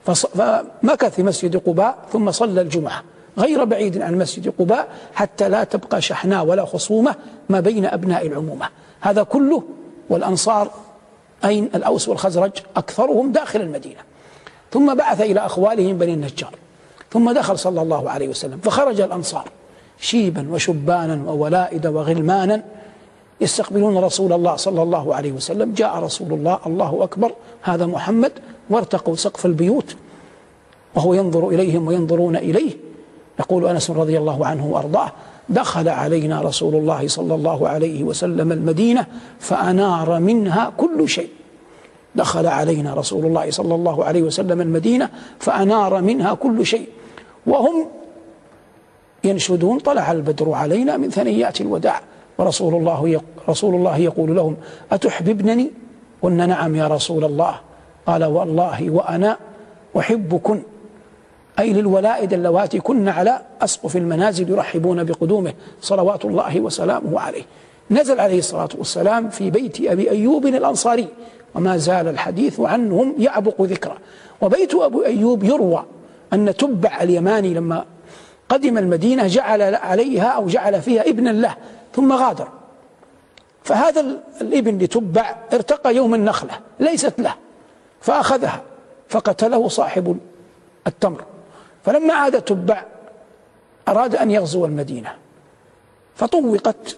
فمكث 0.06 1.16
في 1.16 1.24
مسجد 1.24 1.58
قباء 1.58 1.98
ثم 2.14 2.32
صلى 2.32 2.62
الجمعة. 2.62 3.04
غير 3.38 3.64
بعيد 3.64 4.02
عن 4.02 4.18
مسجد 4.18 4.54
قباء 4.60 4.88
حتى 5.14 5.50
لا 5.50 5.64
تبقى 5.64 6.02
شحناء 6.02 6.46
ولا 6.46 6.66
خصومة 6.66 7.16
ما 7.50 7.60
بين 7.60 7.86
أبناء 7.86 8.28
العمومة. 8.28 8.70
هذا 9.02 9.24
كله 9.24 9.64
والأنصار 10.10 10.72
أين 11.46 11.70
الأوس 11.76 12.10
والخزرج 12.10 12.52
أكثرهم 12.76 13.32
داخل 13.32 13.62
المدينة. 13.62 14.00
ثم 14.72 14.96
بعث 14.96 15.22
إلى 15.22 15.40
أخوالهم 15.40 15.98
بني 15.98 16.14
النجار. 16.14 16.54
ثم 17.12 17.32
دخل 17.32 17.60
صلى 17.60 17.82
الله 17.82 18.10
عليه 18.10 18.28
وسلم. 18.28 18.60
فخرج 18.60 19.02
الأنصار 19.02 19.50
شيبا 20.00 20.48
وشبانا 20.52 21.32
وولائد 21.32 21.88
وغلمانا 21.88 22.64
يستقبلون 23.42 23.98
رسول 23.98 24.34
الله 24.34 24.56
صلى 24.56 24.82
الله 24.82 25.16
عليه 25.16 25.32
وسلم. 25.32 25.74
جاء 25.74 26.00
رسول 26.00 26.34
الله 26.34 26.60
الله 26.66 27.04
أكبر 27.04 27.32
هذا 27.62 27.86
محمد 27.86 28.32
وارتقوا 28.70 29.16
سقف 29.16 29.46
البيوت 29.46 29.96
وهو 30.96 31.14
ينظر 31.14 31.50
إليهم 31.50 31.88
وينظرون 31.88 32.36
إليه. 32.36 32.72
يقول 33.40 33.68
أنس 33.68 33.92
رضي 33.92 34.18
الله 34.18 34.46
عنه 34.46 34.66
وأرضاه 34.66 35.12
دخل 35.50 35.90
علينا 35.90 36.42
رسول 36.42 36.76
الله 36.76 37.08
صلى 37.08 37.36
الله 37.36 37.68
عليه 37.68 38.04
وسلم 38.04 38.52
المدينة 38.52 39.06
فأنار 39.40 40.20
منها 40.20 40.74
كل 40.78 41.10
شيء. 41.10 41.30
دخل 42.16 42.48
علينا 42.48 42.94
رسول 42.94 43.26
الله 43.26 43.52
صلى 43.52 43.76
الله 43.76 44.06
عليه 44.06 44.22
وسلم 44.22 44.62
المدينة 44.62 45.10
فأنار 45.40 46.02
منها 46.02 46.34
كل 46.34 46.66
شيء. 46.66 46.88
وهم 47.48 47.88
ينشدون 49.24 49.80
طلع 49.80 50.12
البدر 50.12 50.52
علينا 50.52 50.98
من 50.98 51.10
ثنيات 51.10 51.62
الوداع. 51.62 52.02
ورسول 52.38 52.76
الله 52.76 53.22
رسول 53.50 53.76
الله 53.76 53.98
يقول 53.98 54.36
لهم 54.36 54.56
أتحببنني؟ 54.92 55.72
قلنا 56.22 56.46
نعم 56.46 56.76
يا 56.76 56.88
رسول 56.88 57.24
الله. 57.24 57.56
قال 58.08 58.24
والله 58.24 58.90
وأنا 58.90 59.38
أحبكن. 60.00 60.62
أي 61.60 61.74
للولائد 61.74 62.34
اللواتي 62.34 62.80
كن 62.80 63.08
على 63.10 63.42
أسقف 63.62 63.98
المنازل 63.98 64.50
يرحبون 64.50 65.04
بقدومه 65.04 65.54
صلوات 65.82 66.26
الله 66.26 66.60
وسلامه 66.60 67.20
عليه. 67.20 67.44
نزل 67.92 68.20
عليه 68.20 68.40
الصلاة 68.40 68.70
والسلام 68.78 69.30
في 69.30 69.50
بيت 69.50 69.82
أبي 69.82 70.10
أيوب 70.10 70.46
الأنصاري. 70.46 71.08
وما 71.56 71.78
زال 71.78 72.08
الحديث 72.08 72.60
عنهم 72.60 73.16
يعبق 73.18 73.62
ذكره. 73.62 73.98
وبيت 74.42 74.76
أبو 74.76 75.04
أيوب 75.04 75.44
يروى 75.44 75.86
أن 76.34 76.56
تبع 76.56 77.02
اليماني 77.02 77.54
لما 77.54 77.86
قدم 78.50 78.78
المدينة 78.78 79.28
جعل 79.28 79.76
عليها 79.76 80.28
أو 80.28 80.48
جعل 80.48 80.82
فيها 80.82 81.10
ابنا 81.10 81.30
له 81.30 81.56
ثم 81.94 82.14
غادر. 82.14 82.48
فهذا 83.64 84.06
الابن 84.42 84.78
لتبع 84.78 85.36
ارتقى 85.54 85.96
يوم 85.96 86.16
النخلة 86.16 86.60
ليست 86.80 87.20
له 87.20 87.36
فأخذها 88.02 88.62
فقتله 89.10 89.68
صاحب 89.68 90.18
التمر. 90.88 91.24
فلما 91.86 92.14
عاد 92.14 92.42
تبع 92.42 92.84
أراد 93.88 94.16
أن 94.16 94.32
يغزو 94.32 94.66
المدينة 94.66 95.10
فطوقت 96.16 96.98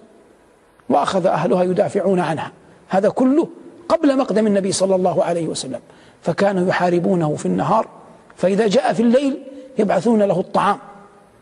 وأخذ 0.90 1.26
أهلها 1.26 1.64
يدافعون 1.64 2.20
عنها. 2.20 2.52
هذا 2.90 3.10
كله 3.10 3.48
قبل 3.89 4.17
مقدم 4.17 4.48
النبي 4.48 4.72
صلى 4.72 4.96
الله 4.96 5.24
عليه 5.24 5.48
وسلم 5.48 5.79
فكانوا 6.22 6.70
يحاربونه 6.70 7.36
في 7.36 7.46
النهار 7.46 7.88
فإذا 8.36 8.67
جاء 8.67 8.94
في 8.94 9.01
الليل 9.01 9.38
يبعثون 9.77 10.24
له 10.24 10.39
الطعام 10.39 10.77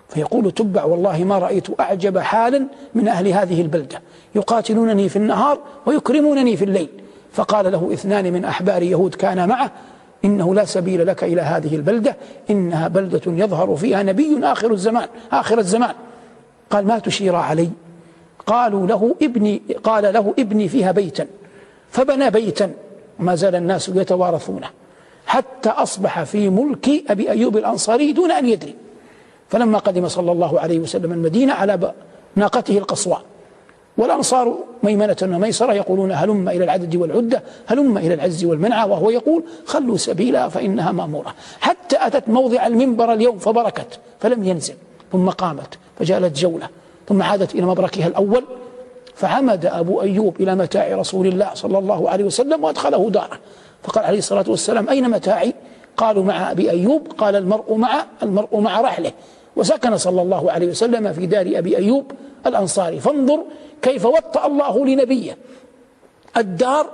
فيقول 0.10 0.52
تبع 0.52 0.84
والله 0.84 1.24
ما 1.24 1.40
رأيت 1.40 1.80
أعجب 1.80 2.18
حالا 2.18 2.68
من 2.96 3.08
أهل 3.08 3.28
هذه 3.28 3.62
البلدة 3.62 4.02
يقاتلونني 4.36 5.10
في 5.10 5.16
النهار 5.16 5.60
ويكرمونني 5.86 6.58
في 6.58 6.66
الليل 6.66 6.90
فقال 7.34 7.72
له 7.72 7.90
اثنان 7.94 8.34
من 8.34 8.46
أحبار 8.46 8.84
يهود 8.84 9.16
كان 9.16 9.48
معه 9.50 9.72
إنه 10.26 10.56
لا 10.56 10.66
سبيل 10.66 11.08
لك 11.08 11.24
إلى 11.24 11.42
هذه 11.42 11.76
البلدة 11.76 12.16
إنها 12.50 12.88
بلدة 12.88 13.22
يظهر 13.28 13.76
فيها 13.76 14.04
نبي 14.04 14.40
آخر 14.44 14.72
الزمان 14.72 15.08
آخر 15.32 15.60
الزمان. 15.60 15.94
قال 16.70 16.88
ما 16.88 17.00
تشير 17.00 17.36
علي؟ 17.36 17.70
قالوا 18.48 18.88
له 18.88 19.16
ابني 19.22 19.62
قال 19.84 20.14
له 20.14 20.34
ابني 20.40 20.68
فيها 20.68 20.92
بيتا. 20.92 21.28
فبنى 21.96 22.28
بيتا 22.32 22.68
وما 23.20 23.36
زال 23.36 23.56
الناس 23.56 23.90
يتوارثونه 23.90 24.70
حتى 25.28 25.70
أصبح 25.70 26.24
في 26.24 26.50
ملك 26.50 26.88
أبي 27.12 27.30
أيوب 27.30 27.58
الأنصاري 27.58 28.12
دون 28.12 28.32
أن 28.32 28.46
يدري. 28.46 28.76
فلما 29.50 29.78
قدم 29.78 30.08
صلى 30.08 30.32
الله 30.32 30.60
عليه 30.60 30.80
وسلم 30.80 31.12
المدينة 31.12 31.54
على 31.54 31.94
ناقته 32.36 32.78
القصوى. 32.78 33.18
والأنصار 33.98 34.58
ميمنة 34.84 35.16
وميسرة 35.24 35.74
يقولون 35.74 36.12
هلم 36.12 36.50
إلى 36.50 36.64
العدد 36.64 36.96
والعدة 36.96 37.44
هلم 37.68 37.98
إلى 37.98 38.14
العز 38.14 38.46
والمنعة 38.46 38.86
وهو 38.88 39.10
يقول 39.10 39.44
خلوا 39.66 39.98
سبيلها 39.98 40.48
فإنها 40.48 40.92
مأمورة. 40.92 41.36
حتى 41.62 41.98
أتت 42.00 42.30
موضع 42.30 42.68
المنبر 42.68 43.14
اليوم 43.14 43.38
فبركت 43.38 44.00
فلم 44.20 44.44
ينزل 44.44 44.74
ثم 45.12 45.30
قامت 45.30 45.78
فجالت 46.00 46.40
جولة 46.40 46.70
ثم 47.10 47.22
عادت 47.22 47.56
إلى 47.56 47.66
مبركها 47.66 48.08
الأول 48.08 48.44
فعمد 49.16 49.66
أبو 49.66 50.02
أيوب 50.02 50.42
إلى 50.42 50.56
متاع 50.56 50.96
رسول 50.96 51.28
الله 51.28 51.50
صلى 51.54 51.78
الله 51.78 52.10
عليه 52.10 52.24
وسلم 52.24 52.64
وأدخله 52.64 53.10
داره 53.10 53.40
فقال 53.84 54.06
عليه 54.06 54.18
الصلاة 54.18 54.46
والسلام 54.48 54.90
أين 54.90 55.10
متاعي؟ 55.10 55.54
قالوا 55.98 56.24
مع 56.24 56.52
أبي 56.52 56.72
أيوب. 56.72 57.08
قال 57.18 57.36
المرء 57.36 57.76
مع 57.76 58.06
المرء 58.24 58.60
مع 58.60 58.82
رحله. 58.82 59.12
وسكن 59.56 59.98
صلى 59.98 60.22
الله 60.22 60.52
عليه 60.52 60.68
وسلم 60.68 61.14
في 61.14 61.26
دار 61.26 61.52
أبي 61.56 61.78
أيوب 61.78 62.12
الأنصاري. 62.46 63.00
فانظر 63.00 63.44
كيف 63.82 64.06
وطأ 64.06 64.48
الله 64.48 64.86
لنبيه. 64.86 65.38
الدار 66.38 66.90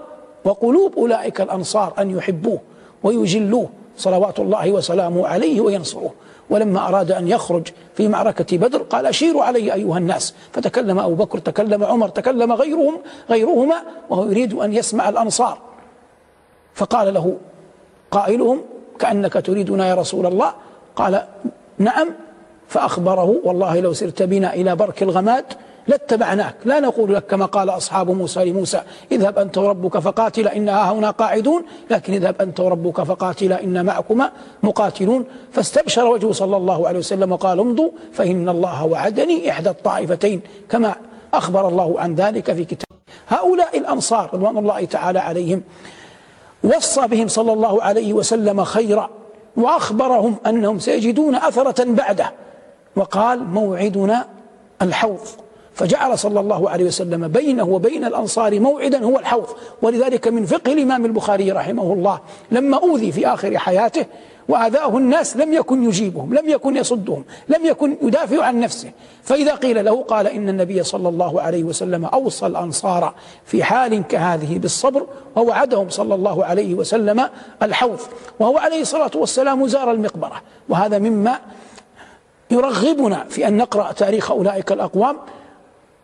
وقلوب 0.46 0.96
أولئك 0.98 1.42
الأنصار 1.42 1.94
أن 2.00 2.18
يحبوه 2.18 2.60
ويجلوه. 3.04 3.70
صلوات 3.98 4.40
الله 4.40 4.72
وسلامه 4.72 5.28
عليه 5.28 5.62
وينصروه. 5.62 6.12
ولما 6.52 6.88
أراد 6.88 7.12
أن 7.12 7.28
يخرج 7.28 7.68
في 7.96 8.08
معركة 8.08 8.58
بدر 8.58 8.82
قال 8.82 9.06
أشيروا 9.06 9.44
علي 9.44 9.74
أيها 9.74 9.98
الناس. 9.98 10.34
فتكلم 10.54 11.00
أبو 11.00 11.16
بكر 11.16 11.38
تكلم 11.40 11.84
عمر 11.84 12.10
تكلم 12.10 12.54
غيرهم 12.54 12.98
غيرهما 13.30 13.76
وهو 14.10 14.24
يريد 14.30 14.54
أن 14.54 14.74
يسمع 14.74 15.10
الأنصار. 15.10 15.58
فقال 16.74 17.14
له 17.14 17.38
قائلهم 18.12 18.62
كأنك 19.00 19.34
تريدنا 19.34 19.88
يا 19.88 19.96
رسول 19.96 20.26
الله. 20.26 20.54
قال 20.96 21.24
نعم 21.78 22.10
فأخبره 22.68 23.36
والله 23.44 23.80
لو 23.80 23.94
سرت 23.94 24.24
بنا 24.24 24.54
إلى 24.54 24.76
برك 24.76 25.04
الغماد 25.04 25.46
لاتبعناك. 25.88 26.56
لا 26.66 26.80
نقول 26.80 27.16
لك 27.16 27.26
كما 27.26 27.46
قال 27.46 27.70
أصحاب 27.70 28.12
موسى 28.12 28.46
لموسى 28.46 28.82
اذهب 29.12 29.40
أنت 29.40 29.58
وربك 29.58 29.98
فقاتلا 29.98 30.56
إنها 30.56 30.92
هنا 30.92 31.12
قاعدون. 31.12 31.64
لكن 31.90 32.14
اذهب 32.14 32.42
أنت 32.42 32.60
وربك 32.60 33.04
فقاتلا 33.04 33.64
إن 33.64 33.86
معكما 33.86 34.32
مقاتلون. 34.64 35.26
فاستبشر 35.52 36.06
وجهه 36.06 36.32
صلى 36.32 36.58
الله 36.58 36.88
عليه 36.88 37.00
وسلم 37.00 37.32
وقال 37.32 37.60
امضوا 37.60 37.92
فإن 38.14 38.50
الله 38.50 38.86
وعدني 38.86 39.52
إحدى 39.52 39.70
الطائفتين. 39.70 40.42
كما 40.70 40.96
أخبر 41.34 41.68
الله 41.68 42.00
عن 42.00 42.16
ذلك 42.16 42.54
في 42.54 42.66
كتاب 42.66 42.98
هؤلاء 43.28 43.78
الأنصار 43.78 44.30
رضوان 44.34 44.58
الله 44.58 44.86
تعالى 44.86 45.20
عليهم. 45.20 45.64
وصى 46.64 47.08
بهم 47.08 47.28
صلى 47.28 47.54
الله 47.54 47.84
عليه 47.84 48.14
وسلم 48.14 48.64
خيرا 48.64 49.10
وأخبرهم 49.58 50.36
أنهم 50.48 50.80
سيجدون 50.80 51.36
أثرة 51.36 51.84
بعده 51.84 52.32
وقال 52.96 53.44
موعدنا 53.44 54.26
الحوض. 54.82 55.28
فجعل 55.74 56.20
صلى 56.20 56.40
الله 56.40 56.70
عليه 56.70 56.86
وسلم 56.86 57.28
بينه 57.28 57.64
وبين 57.64 58.06
الأنصار 58.06 58.60
موعدا 58.60 59.04
هو 59.04 59.20
الحوض. 59.20 59.48
ولذلك 59.82 60.28
من 60.28 60.46
فقه 60.46 60.74
الإمام 60.74 61.06
البخاري 61.06 61.52
رحمه 61.52 61.94
الله 61.94 62.20
لما 62.52 62.78
أوذي 62.78 63.12
في 63.12 63.28
آخر 63.28 63.58
حياته 63.58 64.06
وآذاه 64.50 64.98
الناس 64.98 65.38
لم 65.38 65.54
يكن 65.54 65.84
يجيبهم 65.84 66.34
لم 66.34 66.50
يكن 66.50 66.78
يصدهم 66.78 67.24
لم 67.50 67.66
يكن 67.66 67.98
يدافع 68.02 68.44
عن 68.44 68.60
نفسه. 68.60 68.92
فإذا 69.24 69.56
قيل 69.56 69.86
له 69.86 70.04
قال 70.04 70.28
إن 70.28 70.50
النبي 70.50 70.84
صلى 70.84 71.10
الله 71.10 71.42
عليه 71.42 71.64
وسلم 71.64 72.06
أوصى 72.06 72.46
الأنصار 72.46 73.14
في 73.46 73.64
حال 73.64 74.08
كهذه 74.08 74.60
بالصبر 74.60 75.08
ووعدهم 75.36 75.90
صلى 75.90 76.16
الله 76.16 76.46
عليه 76.46 76.74
وسلم 76.74 77.30
الحوض. 77.64 78.00
وهو 78.40 78.58
عليه 78.58 78.82
الصلاة 78.82 79.12
والسلام 79.16 79.68
زار 79.68 79.92
المقبرة. 79.92 80.42
وهذا 80.70 81.00
مما 81.00 81.40
يرغبنا 82.52 83.26
في 83.30 83.48
أن 83.48 83.58
نقرأ 83.58 83.92
تاريخ 83.92 84.32
أولئك 84.32 84.72
الأقوام. 84.72 85.18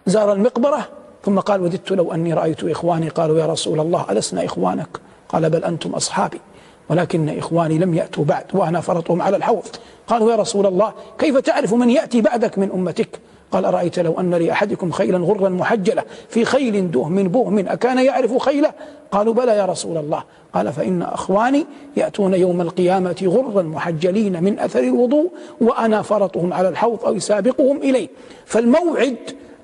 زار 0.07 0.33
المقبرة 0.33 0.87
ثم 1.25 1.39
قال 1.39 1.61
وددت 1.61 1.91
لو 1.91 2.13
أني 2.13 2.33
رأيت 2.33 2.63
إخواني 2.63 3.09
قالوا 3.09 3.39
يا 3.39 3.45
رسول 3.45 3.79
الله 3.79 4.05
ألسنا 4.11 4.45
إخوانك؟ 4.45 4.87
قال 5.29 5.49
بل 5.49 5.63
أنتم 5.63 5.89
أصحابي 5.89 6.41
ولكن 6.89 7.37
إخواني 7.37 7.77
لم 7.77 7.93
يأتوا 7.93 8.25
بعد 8.25 8.43
وأنا 8.53 8.81
فرطهم 8.81 9.21
على 9.21 9.37
الحوض. 9.37 9.65
قالوا 10.07 10.31
يا 10.31 10.35
رسول 10.35 10.65
الله 10.65 10.93
كيف 11.19 11.37
تعرف 11.37 11.73
من 11.73 11.89
يأتي 11.89 12.21
بعدك 12.21 12.57
من 12.57 12.71
أمتك؟ 12.71 13.19
قال 13.51 13.65
أرأيت 13.65 13.99
لو 13.99 14.19
أن 14.19 14.33
لأحدكم 14.35 14.91
خيلا 14.91 15.17
غرا 15.17 15.49
محجلة 15.49 16.03
في 16.29 16.45
خيل 16.45 16.91
دهم 16.91 17.27
بهم 17.27 17.67
أكان 17.67 17.97
يعرف 18.05 18.37
خيله؟ 18.37 18.73
قالوا 19.11 19.33
بلى 19.33 19.51
يا 19.57 19.65
رسول 19.65 19.97
الله. 19.97 20.23
قال 20.53 20.73
فإن 20.73 21.01
أخواني 21.01 21.65
يأتون 21.97 22.33
يوم 22.33 22.61
القيامة 22.61 23.23
غرا 23.23 23.61
محجلين 23.61 24.43
من 24.43 24.59
أثر 24.59 24.79
الوضوء 24.79 25.31
وأنا 25.61 26.01
فرطهم 26.01 26.53
على 26.53 26.69
الحوض 26.69 27.05
أو 27.05 27.19
سابقهم 27.19 27.77
إليه 27.77 28.09
فالموعد 28.45 29.17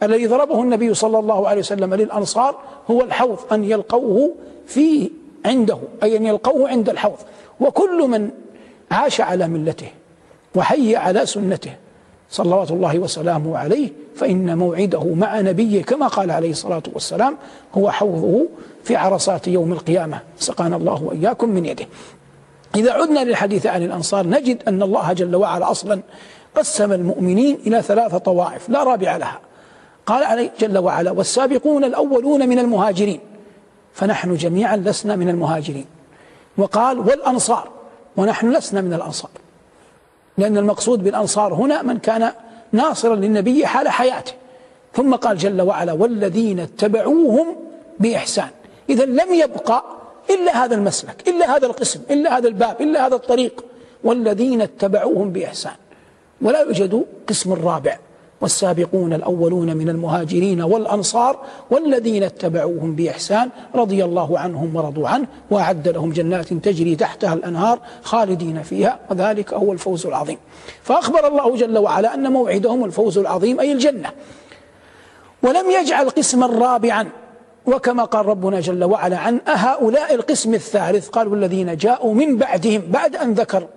الذي 0.03 0.27
ضربه 0.27 0.61
النبي 0.61 0.93
صلى 0.93 1.19
الله 1.19 1.47
عليه 1.47 1.59
وسلم 1.59 1.93
للأنصار 1.93 2.55
هو 2.91 3.01
الحوض 3.01 3.39
أن 3.51 3.63
يلقوه 3.63 4.31
فيه 4.67 5.09
عنده 5.45 5.77
أي 6.03 6.17
أن 6.17 6.25
يلقوه 6.25 6.69
عند 6.69 6.89
الحوض. 6.89 7.17
وكل 7.59 8.07
من 8.09 8.29
عاش 8.91 9.21
على 9.21 9.47
ملته 9.47 9.87
وحي 10.55 10.95
على 10.95 11.25
سنته 11.25 11.75
صلوات 12.29 12.71
الله 12.71 12.99
وسلامه 12.99 13.57
عليه 13.57 13.89
فإن 14.15 14.57
موعده 14.57 15.03
مع 15.03 15.41
نبيه 15.41 15.83
كما 15.83 16.07
قال 16.07 16.31
عليه 16.31 16.51
الصلاة 16.51 16.83
والسلام 16.93 17.37
هو 17.73 17.91
حوضه 17.91 18.45
في 18.83 18.95
عرصات 18.95 19.47
يوم 19.47 19.71
القيامة. 19.71 20.19
سقانا 20.37 20.75
الله 20.75 21.03
وإياكم 21.03 21.49
من 21.49 21.65
يده. 21.65 21.85
إذا 22.75 22.91
عدنا 22.91 23.19
للحديث 23.19 23.65
عن 23.65 23.83
الأنصار 23.83 24.27
نجد 24.27 24.63
أن 24.67 24.83
الله 24.83 25.13
جل 25.13 25.35
وعلا 25.35 25.71
أصلا 25.71 26.01
قسم 26.55 26.91
المؤمنين 26.91 27.57
إلى 27.67 27.81
ثلاث 27.81 28.15
طوائف 28.15 28.69
لا 28.69 28.83
رابع 28.83 29.17
لها. 29.17 29.39
قال 30.05 30.23
عليه 30.23 30.51
جل 30.59 30.77
وعلا 30.77 31.11
والسابقون 31.11 31.83
الأولون 31.83 32.49
من 32.49 32.59
المهاجرين. 32.59 33.19
فنحن 33.93 34.35
جميعا 34.35 34.77
لسنا 34.77 35.15
من 35.15 35.29
المهاجرين. 35.29 35.85
وقال 36.57 36.99
والأنصار. 36.99 37.69
ونحن 38.17 38.51
لسنا 38.51 38.81
من 38.81 38.93
الأنصار. 38.93 39.31
لأن 40.37 40.57
المقصود 40.57 41.03
بالأنصار 41.03 41.53
هنا 41.53 41.81
من 41.81 41.97
كان 41.97 42.31
ناصرا 42.71 43.15
للنبي 43.15 43.67
حال 43.67 43.89
حياته. 43.89 44.33
ثم 44.93 45.15
قال 45.15 45.37
جل 45.37 45.61
وعلا 45.61 45.93
والذين 45.93 46.59
اتبعوهم 46.59 47.55
بإحسان. 47.99 48.49
إذا 48.89 49.05
لم 49.05 49.33
يبقى 49.33 49.83
إلا 50.29 50.63
هذا 50.63 50.75
المسلك 50.75 51.27
إلا 51.27 51.55
هذا 51.55 51.65
القسم 51.65 52.01
إلا 52.11 52.37
هذا 52.37 52.47
الباب 52.47 52.81
إلا 52.81 53.07
هذا 53.07 53.15
الطريق. 53.15 53.65
والذين 54.03 54.61
اتبعوهم 54.61 55.29
بإحسان. 55.29 55.75
ولا 56.41 56.61
يوجد 56.61 57.05
قسم 57.27 57.53
الرابع 57.53 57.97
والسابقون 58.43 59.13
الأولون 59.13 59.77
من 59.77 59.89
المهاجرين 59.89 60.61
والأنصار 60.61 61.39
والذين 61.71 62.23
اتبعوهم 62.23 62.95
بإحسان 62.95 63.49
رضي 63.75 64.05
الله 64.05 64.39
عنهم 64.39 64.75
ورضوا 64.75 65.07
عنه 65.07 65.27
وأعد 65.51 65.87
لهم 65.87 66.11
جنات 66.11 66.53
تجري 66.53 66.95
تحتها 66.95 67.33
الأنهار 67.33 67.79
خالدين 68.03 68.63
فيها 68.63 68.99
وذلك 69.09 69.53
هو 69.53 69.73
الفوز 69.73 70.05
العظيم. 70.05 70.37
فأخبر 70.83 71.27
الله 71.27 71.55
جل 71.55 71.77
وعلا 71.77 72.13
أن 72.13 72.31
موعدهم 72.31 72.85
الفوز 72.85 73.17
العظيم 73.17 73.59
أي 73.59 73.71
الجنة. 73.71 74.09
ولم 75.43 75.71
يجعل 75.81 76.09
قسما 76.09 76.45
رابعا 76.47 77.09
وكما 77.65 78.03
قال 78.03 78.25
ربنا 78.25 78.59
جل 78.59 78.83
وعلا 78.83 79.17
عن 79.17 79.39
هؤلاء 79.47 80.15
القسم 80.15 80.53
الثالث 80.53 81.09
قالوا 81.09 81.35
الذين 81.35 81.77
جاءوا 81.77 82.13
من 82.13 82.37
بعدهم 82.37 82.81
بعد 82.87 83.15
أن 83.15 83.33
ذكر 83.33 83.67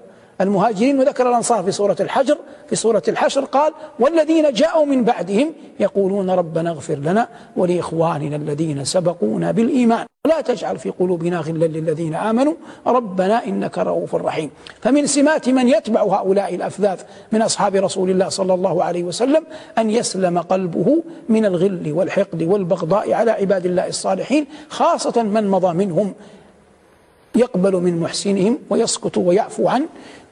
المهاجرين 0.41 0.99
وذكر 0.99 1.29
الأنصار 1.29 1.63
في 1.63 1.73
سورة 1.73 1.97
الحجر 2.01 2.39
في 2.69 2.77
سورة 2.77 3.03
الحشر 3.09 3.45
قال 3.45 3.73
والذين 3.99 4.53
جاءوا 4.53 4.87
من 4.87 5.05
بعدهم 5.05 5.53
يقولون 5.81 6.31
ربنا 6.31 6.71
اغفر 6.71 6.95
لنا 6.95 7.29
ولإخواننا 7.57 8.37
الذين 8.37 8.85
سبقونا 8.85 9.51
بالإيمان. 9.53 10.07
لا 10.27 10.41
تجعل 10.41 10.79
في 10.79 10.91
قلوبنا 10.91 11.41
غلا 11.41 11.65
للذين 11.67 12.15
آمنوا. 12.15 12.55
ربنا 12.87 13.45
إنك 13.47 13.79
رؤوف 13.79 14.15
رحيم. 14.15 14.51
فمن 14.81 15.07
سمات 15.07 15.49
من 15.49 15.69
يتبع 15.69 16.03
هؤلاء 16.03 16.55
الأفذاذ 16.55 17.01
من 17.33 17.43
أصحاب 17.43 17.75
رسول 17.75 18.11
الله 18.11 18.29
صلى 18.29 18.55
الله 18.55 18.85
عليه 18.85 19.05
وسلم 19.05 19.45
أن 19.79 19.91
يسلم 19.91 20.39
قلبه 20.39 21.03
من 21.29 21.45
الغل 21.45 21.93
والحقد 21.93 22.43
والبغضاء 22.43 23.13
على 23.13 23.31
عباد 23.31 23.67
الله 23.67 23.87
الصالحين 23.87 24.47
خاصة 24.69 25.23
من 25.23 25.49
مضى 25.49 25.75
منهم 25.75 26.15
يقبل 27.37 27.73
من 27.73 28.01
محسنهم 28.01 28.59
ويسكت 28.71 29.19
ويعفو 29.19 29.69
عن 29.69 29.87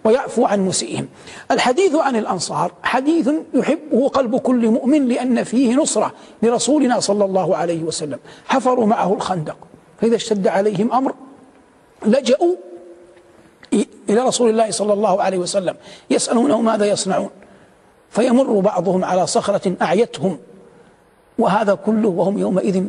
ويعفو 0.05 0.47
عن 0.47 0.67
مسيئهم. 0.67 1.09
الحديث 1.51 1.95
عن 1.95 2.17
الأنصار 2.17 2.73
حديث 2.83 3.31
يحبه 3.55 4.09
قلب 4.09 4.37
كل 4.37 4.69
مؤمن 4.69 5.09
لأن 5.09 5.45
فيه 5.45 5.75
نصرة 5.75 6.13
لرسولنا 6.43 7.01
صلى 7.01 7.25
الله 7.25 7.57
عليه 7.57 7.83
وسلم. 7.83 8.19
حفروا 8.47 8.87
معه 8.87 9.15
الخندق. 9.15 9.57
فإذا 10.01 10.17
اشتد 10.17 10.49
عليهم 10.49 10.93
أمر 10.93 11.15
لجأوا 12.07 12.55
إلى 14.09 14.21
رسول 14.21 14.51
الله 14.51 14.71
صلى 14.71 14.93
الله 14.93 15.23
عليه 15.23 15.39
وسلم. 15.39 15.77
يسألونه 16.11 16.61
ماذا 16.61 16.87
يصنعون. 16.87 17.31
فيمر 18.11 18.61
بعضهم 18.61 19.05
على 19.05 19.27
صخرة 19.27 19.75
أعيتهم. 19.83 20.39
وهذا 21.39 21.75
كله 21.75 22.09
وهم 22.09 22.39
يومئذ 22.39 22.85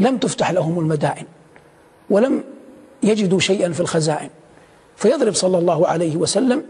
لم 0.00 0.16
تفتح 0.16 0.50
لهم 0.50 0.78
المدائن. 0.78 1.24
ولم 2.10 2.44
يجدوا 3.02 3.40
شيئا 3.40 3.72
في 3.72 3.80
الخزائن. 3.80 4.30
فيضرب 4.96 5.34
صلى 5.34 5.58
الله 5.58 5.86
عليه 5.86 6.16
وسلم 6.16 6.62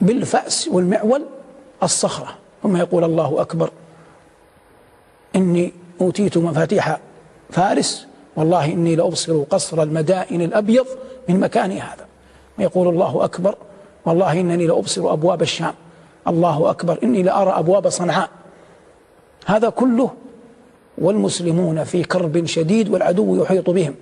بالفأس 0.00 0.68
والمعول 0.68 1.22
الصخرة. 1.82 2.28
ثم 2.62 2.76
يقول 2.76 3.04
الله 3.04 3.40
أكبر 3.40 3.70
إني 5.36 5.72
أوتيت 6.00 6.38
مفاتيح 6.38 6.98
فارس 7.50 8.06
والله 8.36 8.64
إني 8.64 8.96
لأبصر 8.96 9.42
قصر 9.42 9.82
المدائن 9.82 10.42
الأبيض 10.42 10.86
من 11.28 11.40
مكان 11.40 11.72
هذا. 11.72 12.06
ويقول 12.58 12.88
الله 12.88 13.24
أكبر 13.24 13.54
والله 14.04 14.32
إنني 14.32 14.66
لأبصر 14.66 15.12
أبواب 15.12 15.42
الشام. 15.42 15.74
الله 16.28 16.70
أكبر 16.70 16.98
إني 17.02 17.22
لأرى 17.22 17.50
أبواب 17.50 17.88
صنعاء. 17.88 18.28
هذا 19.46 19.68
كله 19.68 20.10
والمسلمون 20.98 21.84
في 21.84 22.02
كرب 22.02 22.46
شديد 22.46 22.88
والعدو 22.88 23.42
يحيط 23.42 23.70
بهم. 23.70 23.94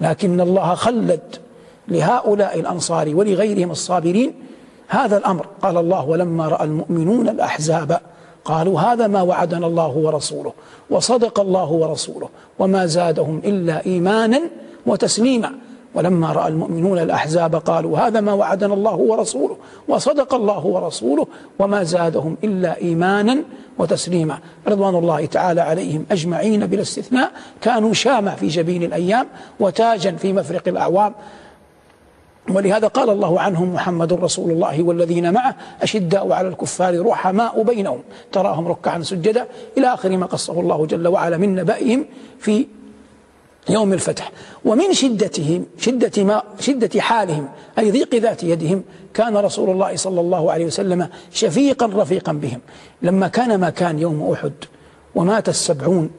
لكن 0.00 0.40
الله 0.40 0.74
خلد 0.74 1.36
لهؤلاء 1.88 2.60
الأنصار 2.60 3.14
ولغيرهم 3.14 3.70
الصابرين 3.70 4.34
هذا 4.88 5.16
الأمر. 5.16 5.46
قال 5.62 5.76
الله 5.76 6.04
ولما 6.04 6.48
رأى 6.48 6.64
المؤمنون 6.64 7.28
الأحزاب 7.28 8.00
قالوا 8.44 8.80
هذا 8.80 9.06
ما 9.06 9.22
وعدنا 9.22 9.66
الله 9.66 9.96
ورسوله 9.96 10.52
وصدق 10.90 11.40
الله 11.40 11.72
ورسوله 11.72 12.28
وما 12.58 12.86
زادهم 12.86 13.42
إلا 13.44 13.86
إيمانا 13.86 14.40
وتسليما. 14.86 15.50
ولما 15.94 16.32
رأى 16.32 16.48
المؤمنون 16.48 16.98
الأحزاب 16.98 17.54
قالوا 17.56 17.98
هذا 17.98 18.20
ما 18.20 18.32
وعدنا 18.32 18.74
الله 18.74 18.96
ورسوله 18.96 19.56
وصدق 19.88 20.34
الله 20.34 20.66
ورسوله 20.66 21.26
وما 21.58 21.82
زادهم 21.82 22.36
إلا 22.44 22.76
إيمانا 22.76 23.42
وتسليما. 23.78 24.38
رضوان 24.68 24.94
الله 24.94 25.26
تعالى 25.26 25.60
عليهم 25.60 26.06
أجمعين 26.10 26.66
بلا 26.66 26.82
استثناء 26.82 27.32
كانوا 27.60 27.92
شامة 27.92 28.34
في 28.34 28.48
جبين 28.48 28.82
الأيام 28.82 29.26
وتاجا 29.60 30.10
في 30.10 30.32
مفرق 30.32 30.68
الأعوام. 30.68 31.14
ولهذا 32.48 32.86
قال 32.86 33.10
الله 33.10 33.40
عنهم 33.40 33.74
محمد 33.74 34.12
رسول 34.12 34.50
الله 34.50 34.82
والذين 34.82 35.32
معه 35.32 35.56
أشداء 35.82 36.32
على 36.32 36.48
الكفار 36.48 37.06
رحماء 37.06 37.62
بينهم. 37.62 38.00
تراهم 38.32 38.68
ركعا 38.68 39.02
سجدا 39.02 39.46
إلى 39.78 39.94
آخر 39.94 40.16
ما 40.16 40.26
قصه 40.26 40.60
الله 40.60 40.86
جل 40.86 41.08
وعلا 41.08 41.36
من 41.36 41.54
نبأهم 41.54 42.06
في 42.38 42.66
يوم 43.68 43.92
الفتح. 43.92 44.32
ومن 44.64 44.92
شدتهم 44.92 45.66
شدة 45.78 46.24
ما 46.24 46.42
شدة 46.60 47.00
حالهم 47.00 47.48
أي 47.78 47.90
ضيق 47.90 48.14
ذات 48.14 48.44
يدهم 48.44 48.82
كان 49.14 49.36
رسول 49.36 49.70
الله 49.70 49.96
صلى 49.96 50.20
الله 50.20 50.52
عليه 50.52 50.66
وسلم 50.66 51.08
شفيقا 51.32 51.86
رفيقا 51.86 52.32
بهم. 52.32 52.60
لما 53.02 53.28
كان 53.28 53.60
ما 53.60 53.70
كان 53.70 53.98
يوم 53.98 54.32
أحد 54.32 54.52
ومات 55.14 55.48
السبعون 55.48 56.10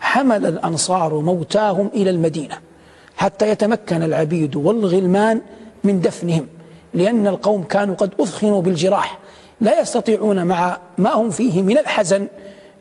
حمل 0.00 0.46
الأنصار 0.46 1.14
موتاهم 1.14 1.90
إلى 1.94 2.10
المدينة. 2.10 2.71
حتى 3.16 3.48
يتمكن 3.48 4.02
العبيد 4.02 4.56
والغلمان 4.56 5.40
من 5.84 6.00
دفنهم 6.00 6.46
لأن 6.94 7.26
القوم 7.26 7.62
كانوا 7.62 7.94
قد 7.94 8.10
أثخنوا 8.20 8.62
بالجراح. 8.62 9.18
لا 9.60 9.80
يستطيعون 9.80 10.46
مع 10.46 10.78
ما 10.98 11.12
هم 11.12 11.30
فيه 11.30 11.62
من 11.62 11.78
الحزن 11.78 12.26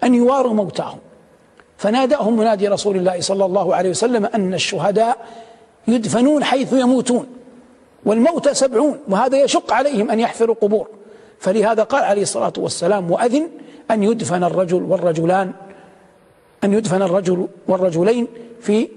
أن 0.04 0.16
يواروا 0.16 0.54
موتاهم. 0.54 0.98
فناداهم 1.78 2.38
منادي 2.38 2.68
رسول 2.68 2.98
الله 2.98 3.22
صلى 3.22 3.46
الله 3.46 3.76
عليه 3.76 3.90
وسلم 3.90 4.26
أن 4.26 4.54
الشهداء 4.54 5.18
يدفنون 5.88 6.44
حيث 6.44 6.74
يموتون 6.74 7.28
والموت 8.06 8.50
سبعون 8.50 9.00
وهذا 9.08 9.44
يشق 9.44 9.74
عليهم 9.74 10.12
أن 10.12 10.20
يحفروا 10.20 10.56
قبور. 10.62 10.88
فلهذا 11.40 11.84
قال 11.84 12.04
عليه 12.04 12.22
الصلاة 12.22 12.54
والسلام 12.58 13.12
وأذن 13.12 13.48
أن 13.92 14.04
يدفن 14.04 14.44
الرجل 14.44 14.84
والرجلان 14.84 15.52
أن 16.64 16.74
يدفن 16.74 17.02
الرجل 17.02 17.48
والرجلين 17.68 18.28
في 18.62 18.88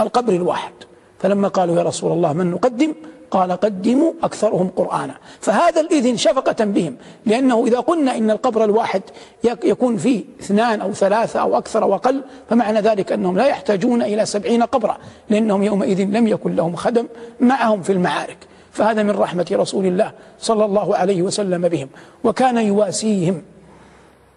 القبر 0.00 0.32
الواحد. 0.32 0.72
فلما 1.18 1.48
قالوا 1.48 1.76
يا 1.76 1.82
رسول 1.82 2.12
الله 2.12 2.32
من 2.32 2.50
نقدم؟ 2.50 2.94
قال 3.30 3.52
قدموا 3.52 4.12
أكثرهم 4.22 4.70
قرآنا. 4.76 5.14
فهذا 5.40 5.80
الإذن 5.80 6.16
شفقة 6.16 6.64
بهم 6.64 6.96
لأنه 7.26 7.66
إذا 7.66 7.80
قلنا 7.80 8.16
إن 8.16 8.30
القبر 8.30 8.64
الواحد 8.64 9.02
يكون 9.44 9.96
فيه 9.96 10.24
اثنان 10.40 10.80
أو 10.80 10.92
ثلاثة 10.92 11.40
أو 11.40 11.58
أكثر 11.58 11.84
وأقل 11.84 12.22
فمعنى 12.50 12.80
ذلك 12.80 13.12
أنهم 13.12 13.36
لا 13.36 13.46
يحتاجون 13.46 14.02
إلى 14.02 14.26
سبعين 14.26 14.62
قبرا 14.62 14.98
لأنهم 15.30 15.62
يومئذ 15.62 16.00
لم 16.00 16.26
يكن 16.26 16.56
لهم 16.56 16.76
خدم 16.76 17.06
معهم 17.40 17.82
في 17.82 17.92
المعارك. 17.92 18.38
فهذا 18.72 19.02
من 19.02 19.10
رحمة 19.10 19.46
رسول 19.52 19.86
الله 19.86 20.12
صلى 20.40 20.64
الله 20.64 20.96
عليه 20.96 21.22
وسلم 21.22 21.68
بهم. 21.68 21.88
وكان 22.24 22.56
يواسيهم 22.56 23.42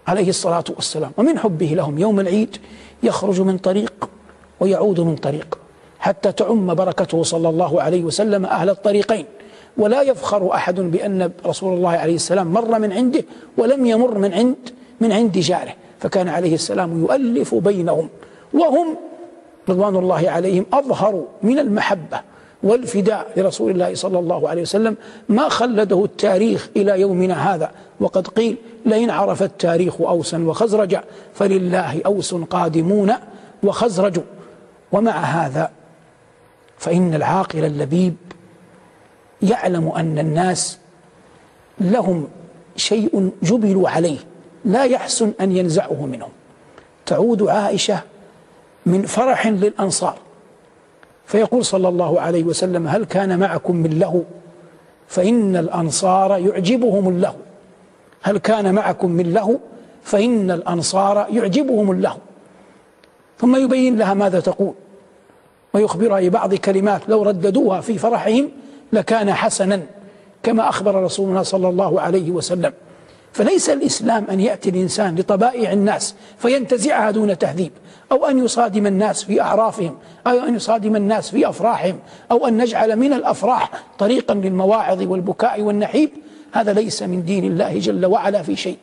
عليه 0.07 0.29
الصلاة 0.29 0.63
والسلام 0.75 1.11
ومن 1.17 1.39
حبه 1.39 1.65
لهم 1.65 1.97
يوم 1.97 2.19
العيد 2.19 2.57
يخرج 3.03 3.41
من 3.41 3.57
طريق 3.57 4.09
ويعود 4.59 4.99
من 4.99 5.15
طريق 5.15 5.59
حتى 5.99 6.31
تعم 6.31 6.73
بركته 6.73 7.23
صلى 7.23 7.49
الله 7.49 7.81
عليه 7.81 8.03
وسلم 8.03 8.45
أهل 8.45 8.69
الطريقين. 8.69 9.25
ولا 9.77 10.01
يفخر 10.01 10.53
أحد 10.53 10.79
بأن 10.79 11.31
رسول 11.45 11.73
الله 11.73 11.89
عليه 11.89 12.15
السلام 12.15 12.47
مر 12.47 12.79
من 12.79 12.91
عنده 12.91 13.23
ولم 13.57 13.85
يمر 13.85 14.17
من 14.17 14.33
عند 14.33 14.55
من 15.01 15.11
عند 15.11 15.37
جاره. 15.37 15.73
فكان 15.99 16.29
عليه 16.29 16.53
السلام 16.53 17.01
يؤلف 17.01 17.55
بينهم. 17.55 18.09
وهم 18.53 18.87
رضوان 19.69 19.95
الله 19.95 20.29
عليهم 20.29 20.65
أظهروا 20.73 21.25
من 21.43 21.59
المحبة 21.59 22.21
والفداء 22.63 23.27
لرسول 23.37 23.71
الله 23.71 23.95
صلى 23.95 24.19
الله 24.19 24.49
عليه 24.49 24.61
وسلم. 24.61 24.95
ما 25.29 25.49
خلده 25.49 26.05
التاريخ 26.05 26.69
إلى 26.75 27.01
يومنا 27.01 27.55
هذا. 27.55 27.71
وقد 27.99 28.27
قيل 28.27 28.57
لئن 28.85 29.09
عرف 29.09 29.43
التاريخ 29.43 30.01
أوسا 30.01 30.37
وخزرج 30.37 30.97
فلله 31.33 32.01
أوس 32.05 32.35
قادمون 32.35 33.13
وخزرج. 33.63 34.19
ومع 34.93 35.11
هذا 35.11 35.71
فإن 36.77 37.13
العاقل 37.13 37.65
اللبيب 37.65 38.15
يعلم 39.41 39.89
أن 39.89 40.19
الناس 40.19 40.79
لهم 41.79 42.27
شيء 42.75 43.31
جبلوا 43.43 43.89
عليه 43.89 44.17
لا 44.65 44.83
يحسن 44.83 45.33
أن 45.41 45.51
ينزعه 45.51 46.05
منهم. 46.05 46.29
تعود 47.05 47.43
عائشة 47.43 47.99
من 48.85 49.05
فرح 49.05 49.47
للأنصار 49.47 50.17
فيقول 51.25 51.65
صلى 51.65 51.87
الله 51.87 52.21
عليه 52.21 52.43
وسلم 52.43 52.87
هل 52.87 53.05
كان 53.05 53.39
معكم 53.39 53.75
من 53.75 53.99
له؟ 53.99 54.23
فإن 55.07 55.55
الأنصار 55.55 56.37
يعجبهم 56.37 57.09
الله 57.09 57.35
هل 58.21 58.37
كان 58.37 58.75
معكم 58.75 59.11
من 59.11 59.33
له؟ 59.33 59.59
فإن 60.03 60.51
الأنصار 60.51 61.27
يعجبهم 61.31 61.91
الله 61.91 62.17
ثم 63.37 63.55
يبين 63.55 63.97
لها 63.97 64.13
ماذا 64.13 64.39
تقول. 64.39 64.73
ويخبرها 65.73 66.19
ببعض 66.19 66.55
كلمات 66.55 67.01
لو 67.07 67.23
رددوها 67.23 67.81
في 67.81 67.97
فرحهم 67.97 68.49
لكان 68.93 69.33
حسنا 69.33 69.81
كما 70.43 70.69
أخبر 70.69 71.03
رسولنا 71.03 71.43
صلى 71.43 71.69
الله 71.69 72.01
عليه 72.01 72.31
وسلم. 72.31 72.73
فليس 73.33 73.69
الإسلام 73.69 74.25
أن 74.31 74.39
يأتي 74.39 74.69
الإنسان 74.69 75.15
لطبائع 75.15 75.71
الناس 75.71 76.15
فينتزعها 76.37 77.11
دون 77.11 77.37
تهذيب 77.37 77.71
أو 78.11 78.25
أن 78.25 78.45
يصادم 78.45 78.87
الناس 78.87 79.23
في 79.23 79.41
أعرافهم 79.41 79.97
أو 80.27 80.39
أن 80.39 80.55
يصادم 80.55 80.95
الناس 80.95 81.29
في 81.29 81.49
أفراحهم 81.49 81.99
أو 82.31 82.47
أن 82.47 82.57
نجعل 82.57 82.95
من 82.95 83.13
الأفراح 83.13 83.71
طريقا 83.99 84.33
للمواعظ 84.33 85.01
والبكاء 85.01 85.61
والنحيب. 85.61 86.09
هذا 86.51 86.73
ليس 86.73 87.03
من 87.03 87.25
دين 87.25 87.43
الله 87.43 87.79
جل 87.79 88.05
وعلا 88.05 88.41
في 88.41 88.55
شيء 88.55 88.77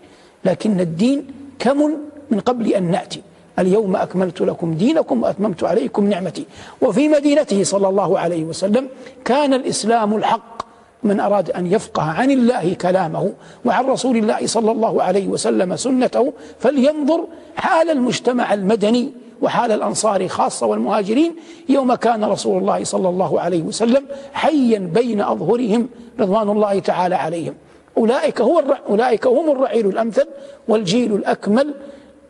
لكن 0.45 0.81
الدين 0.81 1.27
كمل 1.59 1.97
من 2.31 2.41
قبل 2.41 2.73
أن 2.73 2.91
نأتي. 2.91 3.23
اليوم 3.61 3.97
أكملت 3.97 4.41
لكم 4.41 4.75
دينكم 4.75 5.23
وأتممت 5.23 5.65
عليكم 5.65 6.09
نعمتي. 6.09 6.45
وفي 6.83 7.09
مدينته 7.09 7.63
صلى 7.65 7.89
الله 7.89 8.19
عليه 8.19 8.45
وسلم 8.45 8.89
كان 9.25 9.55
الإسلام 9.55 10.17
الحق 10.17 10.61
من 11.03 11.21
أراد 11.21 11.51
أن 11.51 11.67
يفقه 11.67 12.03
عن 12.03 12.31
الله 12.31 12.75
كلامه 12.75 13.33
وعن 13.65 13.85
رسول 13.87 14.17
الله 14.17 14.47
صلى 14.47 14.73
الله 14.73 15.03
عليه 15.03 15.29
وسلم 15.29 15.77
سنته 15.77 16.33
فلينظر 16.59 17.25
حال 17.57 17.91
المجتمع 17.91 18.55
المدني 18.55 19.13
وحال 19.43 19.73
الأنصار 19.73 20.29
خاصة 20.29 20.67
والمهاجرين 20.67 21.35
يوم 21.69 21.95
كان 21.95 22.25
رسول 22.25 22.59
الله 22.59 22.85
صلى 22.85 23.09
الله 23.09 23.41
عليه 23.41 23.63
وسلم 23.63 24.05
حيا 24.33 24.79
بين 24.79 25.21
أظهرهم 25.21 25.89
رضوان 26.21 26.49
الله 26.49 26.79
تعالى 26.79 27.15
عليهم. 27.15 27.55
أولئك, 27.99 28.41
هو 28.41 28.63
أولئك 28.89 29.27
هم 29.27 29.51
الرعيل 29.51 29.87
الأمثل 29.87 30.27
والجيل 30.69 31.15
الأكمل 31.15 31.75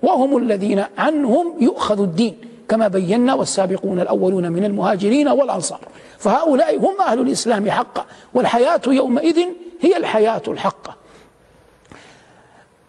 وهم 0.02 0.36
الذين 0.36 0.84
عنهم 0.98 1.54
يؤخذ 1.60 2.00
الدين 2.02 2.36
كما 2.68 2.88
بينا 2.88 3.34
والسابقون 3.34 4.00
الأولون 4.00 4.52
من 4.52 4.64
المهاجرين 4.64 5.28
والأنصار. 5.28 5.80
فهؤلاء 6.18 6.78
هم 6.78 7.00
أهل 7.00 7.20
الإسلام 7.20 7.70
حقا 7.70 8.06
والحياة 8.34 8.80
يومئذ 8.86 9.38
هي 9.80 9.96
الحياة 9.96 10.42
الحقة. 10.48 10.96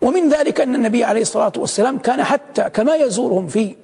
ومن 0.02 0.30
ذلك 0.30 0.62
أن 0.62 0.76
النبي 0.76 1.04
عليه 1.04 1.21
الصلاة 1.21 1.52
والسلام 1.58 1.97
كان 1.97 2.24
حتى 2.24 2.63
كما 2.63 2.95
يزورهم 2.95 3.47
في 3.47 3.76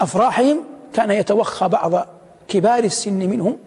أفراحهم 0.00 0.64
كان 0.92 1.10
يتوخى 1.10 1.68
بعض 1.68 2.06
كبار 2.48 2.84
السن 2.84 3.18
منهم 3.18 3.58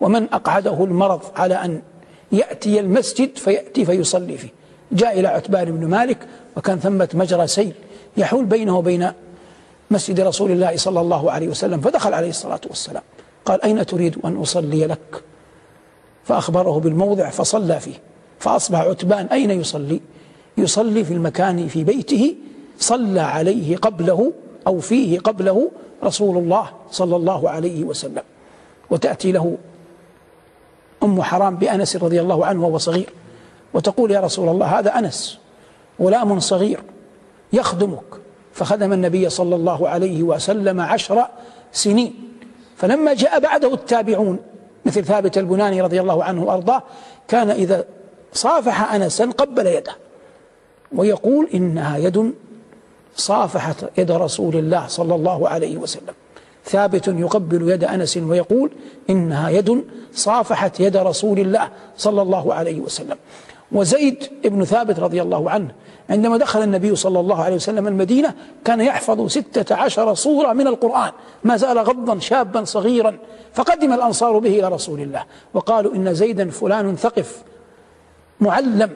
ومن 0.00 0.32
أقعده 0.32 0.84
المرض 0.84 1.20
على 1.36 1.54
أن 1.54 1.82
يأتي 2.32 2.80
المسجد 2.80 3.38
فيأتي 3.38 3.84
فيصلي 3.84 4.38
فيه. 4.38 4.57
جاء 4.92 5.20
إلى 5.20 5.28
عتبان 5.28 5.64
بن 5.64 5.86
مالك 5.86 6.18
وكان 6.56 6.78
ثمة 6.78 7.08
مجرى 7.14 7.46
سيل 7.46 7.72
يحول 8.16 8.44
بينه 8.44 8.78
وبين 8.78 9.12
مسجد 9.90 10.20
رسول 10.20 10.50
الله 10.50 10.76
صلى 10.76 11.00
الله 11.00 11.30
عليه 11.30 11.48
وسلم 11.48 11.80
فدخل 11.80 12.14
عليه 12.14 12.28
الصلاة 12.28 12.60
والسلام. 12.68 13.02
قال 13.44 13.62
أين 13.62 13.86
تريد 13.86 14.18
أن 14.24 14.36
أصلي 14.36 14.86
لك؟ 14.86 15.22
فأخبره 16.24 16.80
بالموضع 16.80 17.30
فصلى 17.30 17.80
فيه. 17.80 17.94
فأصبح 18.38 18.80
عتبان 18.80 19.26
أين 19.26 19.50
يصلي؟ 19.50 20.00
يصلي 20.58 21.04
في 21.04 21.12
المكان 21.12 21.68
في 21.68 21.84
بيته 21.84 22.34
صلى 22.78 23.20
عليه 23.20 23.76
قبله 23.76 24.32
أو 24.66 24.80
فيه 24.80 25.18
قبله 25.18 25.70
رسول 26.04 26.36
الله 26.36 26.70
صلى 26.90 27.16
الله 27.16 27.50
عليه 27.50 27.84
وسلم. 27.84 28.22
وتأتي 28.90 29.32
له 29.32 29.56
أم 31.02 31.22
حرام 31.22 31.56
بأنس 31.56 31.96
رضي 31.96 32.20
الله 32.20 32.46
عنه 32.46 32.66
وهو 32.66 32.78
صغير. 32.78 33.10
وتقول 33.74 34.10
يا 34.10 34.20
رسول 34.20 34.48
الله 34.48 34.66
هذا 34.78 34.98
أنس 34.98 35.38
غلام 36.02 36.40
صغير 36.40 36.80
يخدمك. 37.52 38.04
فخدم 38.52 38.92
النبي 38.92 39.28
صلى 39.28 39.56
الله 39.56 39.88
عليه 39.88 40.22
وسلم 40.22 40.80
عشر 40.80 41.26
سنين. 41.72 42.14
فلما 42.76 43.14
جاء 43.14 43.40
بعده 43.40 43.74
التابعون 43.74 44.38
مثل 44.84 45.04
ثابت 45.04 45.38
البناني 45.38 45.82
رضي 45.82 46.00
الله 46.00 46.24
عنه 46.24 46.44
وأرضاه 46.44 46.82
كان 47.28 47.50
إذا 47.50 47.84
صافح 48.32 48.94
أنسا 48.94 49.30
قبل 49.30 49.66
يده. 49.66 49.92
ويقول 50.92 51.48
إنها 51.54 51.98
يد 51.98 52.34
صافحت 53.16 53.84
يد 53.98 54.10
رسول 54.10 54.56
الله 54.56 54.86
صلى 54.86 55.14
الله 55.14 55.48
عليه 55.48 55.76
وسلم. 55.76 56.14
ثابت 56.64 57.08
يقبل 57.08 57.70
يد 57.70 57.84
أنس 57.84 58.16
ويقول 58.16 58.70
إنها 59.10 59.50
يد 59.50 59.84
صافحت 60.14 60.80
يد 60.80 60.96
رسول 60.96 61.38
الله 61.38 61.68
صلى 61.96 62.22
الله 62.22 62.54
عليه 62.54 62.80
وسلم. 62.80 63.16
وزيد 63.72 64.24
بن 64.44 64.64
ثابت 64.64 64.98
رضي 64.98 65.22
الله 65.22 65.50
عنه 65.50 65.68
عندما 66.10 66.36
دخل 66.36 66.62
النبي 66.62 66.96
صلى 66.96 67.20
الله 67.20 67.42
عليه 67.42 67.56
وسلم 67.56 67.88
المدينة 67.88 68.34
كان 68.64 68.80
يحفظ 68.80 69.26
ستة 69.26 69.74
عشر 69.74 70.14
صورة 70.14 70.52
من 70.52 70.66
القرآن 70.66 71.10
ما 71.44 71.56
زال 71.56 71.78
غضا 71.78 72.18
شابا 72.18 72.64
صغيرا 72.64 73.16
فقدم 73.54 73.92
الأنصار 73.92 74.38
به 74.38 74.58
إلى 74.58 74.68
رسول 74.68 75.00
الله 75.00 75.24
وقالوا 75.54 75.94
إن 75.94 76.14
زيدا 76.14 76.50
فلان 76.50 76.96
ثقف 76.96 77.42
معلم 78.40 78.90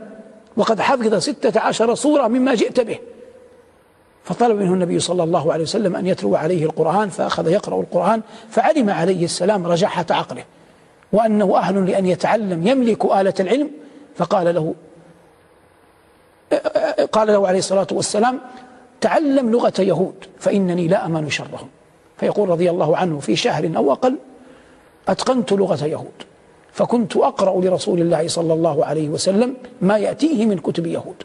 وقد 0.57 0.81
حفظ 0.81 1.15
ستة 1.15 1.61
عشر 1.61 1.95
صورة 1.95 2.29
مما 2.29 2.55
جئت 2.55 2.81
به. 2.81 2.99
فطلب 4.25 4.59
منه 4.59 4.75
النبي 4.75 4.99
صلى 4.99 5.23
الله 5.23 5.53
عليه 5.53 5.63
وسلم 5.63 5.97
أن 5.97 6.07
يتلو 6.07 6.37
عليه 6.37 6.65
القرآن 6.65 7.09
فأخذ 7.09 7.51
يقرأ 7.51 7.81
القرآن 7.81 8.23
فعلم 8.51 8.91
عليه 8.91 9.25
السلام 9.25 9.67
رجحة 9.67 10.07
عقله 10.11 10.45
وأنه 11.13 11.57
أهل 11.57 11.87
لأن 11.91 12.07
يتعلم 12.07 12.67
يملك 12.67 13.05
آلة 13.05 13.35
العلم 13.41 13.71
فقال 14.17 14.55
له 14.55 14.75
قال 17.13 17.29
له 17.29 17.49
عليه 17.49 17.59
الصلاة 17.59 17.87
والسلام 17.93 18.41
تعلم 19.01 19.51
لغة 19.51 19.73
يهود 19.79 20.15
فإنني 20.39 20.89
لا 20.89 21.07
أمان 21.07 21.31
شرهم. 21.31 21.69
فيقول 22.17 22.49
رضي 22.49 22.71
الله 22.71 22.97
عنه 22.97 23.21
في 23.21 23.37
شهر 23.37 23.71
أو 23.77 23.93
أقل 23.93 24.17
أتقنت 25.09 25.53
لغة 25.53 25.85
يهود 25.85 26.23
فكنت 26.73 27.17
أقرأ 27.17 27.61
لرسول 27.61 28.01
الله 28.01 28.29
صلى 28.29 28.53
الله 28.53 28.85
عليه 28.85 29.09
وسلم 29.09 29.55
ما 29.81 29.99
يأتيه 29.99 30.47
من 30.47 30.59
كتب 30.59 30.87
يهود. 30.87 31.17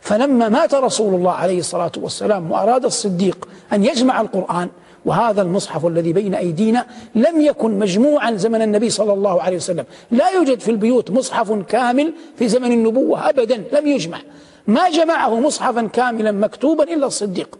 فلما 0.00 0.48
مات 0.48 0.74
رسول 0.74 1.14
الله 1.14 1.32
عليه 1.32 1.58
الصلاة 1.58 1.92
والسلام 1.96 2.50
وأراد 2.50 2.84
الصديق 2.84 3.48
أن 3.72 3.84
يجمع 3.84 4.20
القرآن 4.20 4.68
وهذا 5.04 5.42
المصحف 5.42 5.86
الذي 5.86 6.12
بين 6.12 6.34
أيدينا 6.34 6.86
لم 7.14 7.40
يكن 7.40 7.78
مجموعا 7.78 8.34
زمن 8.34 8.62
النبي 8.62 8.90
صلى 8.90 9.12
الله 9.12 9.42
عليه 9.42 9.56
وسلم. 9.56 9.84
لا 10.10 10.30
يوجد 10.30 10.60
في 10.60 10.70
البيوت 10.70 11.10
مصحف 11.10 11.52
كامل 11.52 12.12
في 12.36 12.48
زمن 12.48 12.72
النبوة 12.72 13.28
أبدا 13.28 13.64
لم 13.72 13.86
يجمع. 13.86 14.18
ما 14.66 14.90
جمعه 14.90 15.40
مصحفا 15.40 15.82
كاملا 15.82 16.32
مكتوبا 16.32 16.84
إلا 16.84 17.06
الصديق. 17.06 17.58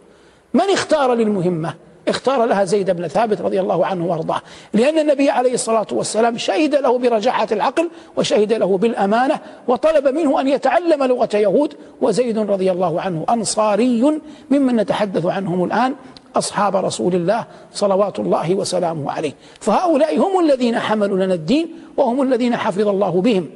من 0.53 0.69
اختار 0.73 1.13
للمهمة؟ 1.13 1.73
اختار 2.07 2.45
لها 2.45 2.63
زيد 2.63 2.91
بن 2.91 3.07
ثابت 3.07 3.41
رضي 3.41 3.59
الله 3.59 3.85
عنه 3.85 4.05
وأرضاه. 4.05 4.41
لأن 4.73 4.99
النبي 4.99 5.29
عليه 5.29 5.53
الصلاة 5.53 5.87
والسلام 5.91 6.37
شهد 6.37 6.75
له 6.75 6.97
برجاحة 6.97 7.47
العقل 7.51 7.89
وشهد 8.17 8.53
له 8.53 8.77
بالأمانة 8.77 9.39
وطلب 9.67 10.07
منه 10.07 10.41
أن 10.41 10.47
يتعلم 10.47 11.03
لغة 11.03 11.29
يهود. 11.33 11.73
وزيد 12.01 12.37
رضي 12.37 12.71
الله 12.71 13.01
عنه 13.01 13.25
أنصاري 13.29 14.19
ممن 14.49 14.75
نتحدث 14.75 15.25
عنهم 15.25 15.63
الآن. 15.63 15.95
أصحاب 16.35 16.75
رسول 16.75 17.15
الله 17.15 17.45
صلوات 17.73 18.19
الله 18.19 18.55
وسلامه 18.55 19.11
عليه. 19.11 19.33
فهؤلاء 19.59 20.17
هم 20.19 20.45
الذين 20.45 20.79
حملوا 20.79 21.17
لنا 21.17 21.33
الدين 21.33 21.67
وهم 21.97 22.21
الذين 22.21 22.55
حفظ 22.55 22.87
الله 22.87 23.21
بهم. 23.21 23.49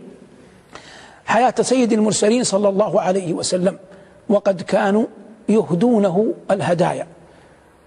حياة 1.25 1.55
سيد 1.61 1.93
المرسلين 1.93 2.43
صلى 2.43 2.69
الله 2.69 3.01
عليه 3.01 3.33
وسلم 3.33 3.77
وقد 4.29 4.61
كانوا 4.61 5.05
يهدونه 5.49 6.33
الهدايا 6.51 7.07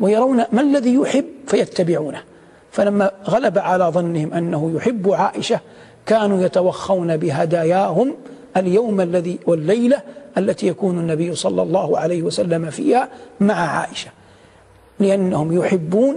ويرون 0.00 0.44
ما 0.52 0.60
الذي 0.60 0.94
يحب 0.94 1.24
فيتبعونه. 1.46 2.22
فلما 2.70 3.10
غلب 3.28 3.58
على 3.58 3.84
ظنهم 3.84 4.32
أنه 4.32 4.72
يحب 4.74 5.10
عائشة 5.12 5.60
كانوا 6.06 6.42
يتوخون 6.42 7.16
بهداياهم 7.16 8.14
اليوم 8.56 9.00
الذي 9.00 9.38
والليلة 9.46 10.00
التي 10.38 10.66
يكون 10.66 10.98
النبي 10.98 11.34
صلى 11.34 11.62
الله 11.62 11.98
عليه 11.98 12.22
وسلم 12.22 12.70
فيها 12.70 13.08
مع 13.40 13.54
عائشة. 13.54 14.10
لأنهم 15.02 15.58
يحبون 15.58 16.16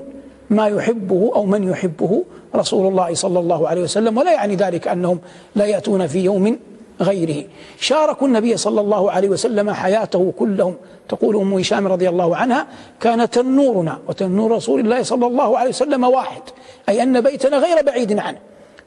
ما 0.50 0.68
يحبه 0.68 1.32
أو 1.36 1.46
من 1.46 1.64
يحبه 1.64 2.24
رسول 2.56 2.88
الله 2.88 3.14
صلى 3.14 3.40
الله 3.40 3.68
عليه 3.68 3.82
وسلم 3.82 4.18
ولا 4.18 4.34
يعني 4.34 4.56
ذلك 4.56 4.88
أنهم 4.88 5.20
لا 5.56 5.66
يأتون 5.66 6.08
في 6.08 6.20
يوم 6.20 6.60
غيره. 7.02 7.48
شاركوا 7.80 8.28
النبي 8.28 8.58
صلى 8.58 8.82
الله 8.82 9.12
عليه 9.12 9.30
وسلم 9.30 9.72
حياته 9.72 10.34
كلهم. 10.40 10.76
تقول 11.10 11.36
أم 11.36 11.54
هشام 11.54 11.88
رضي 11.88 12.10
الله 12.10 12.36
عنها 12.36 12.68
كان 13.00 13.30
تنورنا 13.30 14.00
وتنور 14.08 14.52
رسول 14.52 14.80
الله 14.80 15.04
صلى 15.04 15.28
الله 15.28 15.58
عليه 15.58 15.70
وسلم 15.70 16.04
واحد. 16.04 16.42
أي 16.90 17.04
أن 17.04 17.22
بيتنا 17.22 17.58
غير 17.58 17.86
بعيد 17.86 18.20
عنه. 18.20 18.38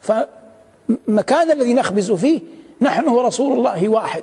فمكان 0.00 1.50
الذي 1.50 1.74
نخبز 1.74 2.12
فيه 2.12 2.40
نحن 2.80 3.08
ورسول 3.08 3.58
الله 3.58 3.88
واحد. 3.88 4.22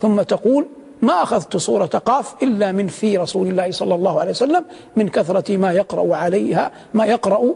ثم 0.00 0.22
تقول 0.22 0.66
ما 1.04 1.22
أخذت 1.22 1.56
صورة 1.56 1.86
قاف 1.86 2.42
إلا 2.42 2.72
من 2.72 2.86
في 2.88 3.16
رسول 3.16 3.46
الله 3.46 3.70
صلى 3.70 3.94
الله 3.94 4.20
عليه 4.20 4.30
وسلم 4.30 4.64
من 4.96 5.08
كثرة 5.08 5.56
ما 5.56 5.72
يقرأ 5.72 6.16
عليها 6.16 6.72
ما 6.94 7.04
يقرأ 7.04 7.54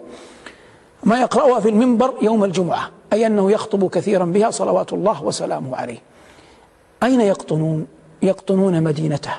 ما 1.05 1.21
يقرأها 1.21 1.61
في 1.61 1.69
المنبر 1.69 2.15
يوم 2.23 2.45
الجمعة 2.45 2.91
أي 3.13 3.27
أنه 3.27 3.51
يخطب 3.51 3.91
كثيرا 3.91 4.25
بها 4.25 4.51
صلوات 4.51 4.93
الله 4.93 5.25
وسلامه 5.25 5.77
عليه. 5.77 5.99
أين 7.03 7.21
يقطنون؟ 7.21 7.87
يقطنون 8.23 8.83
مدينته 8.83 9.35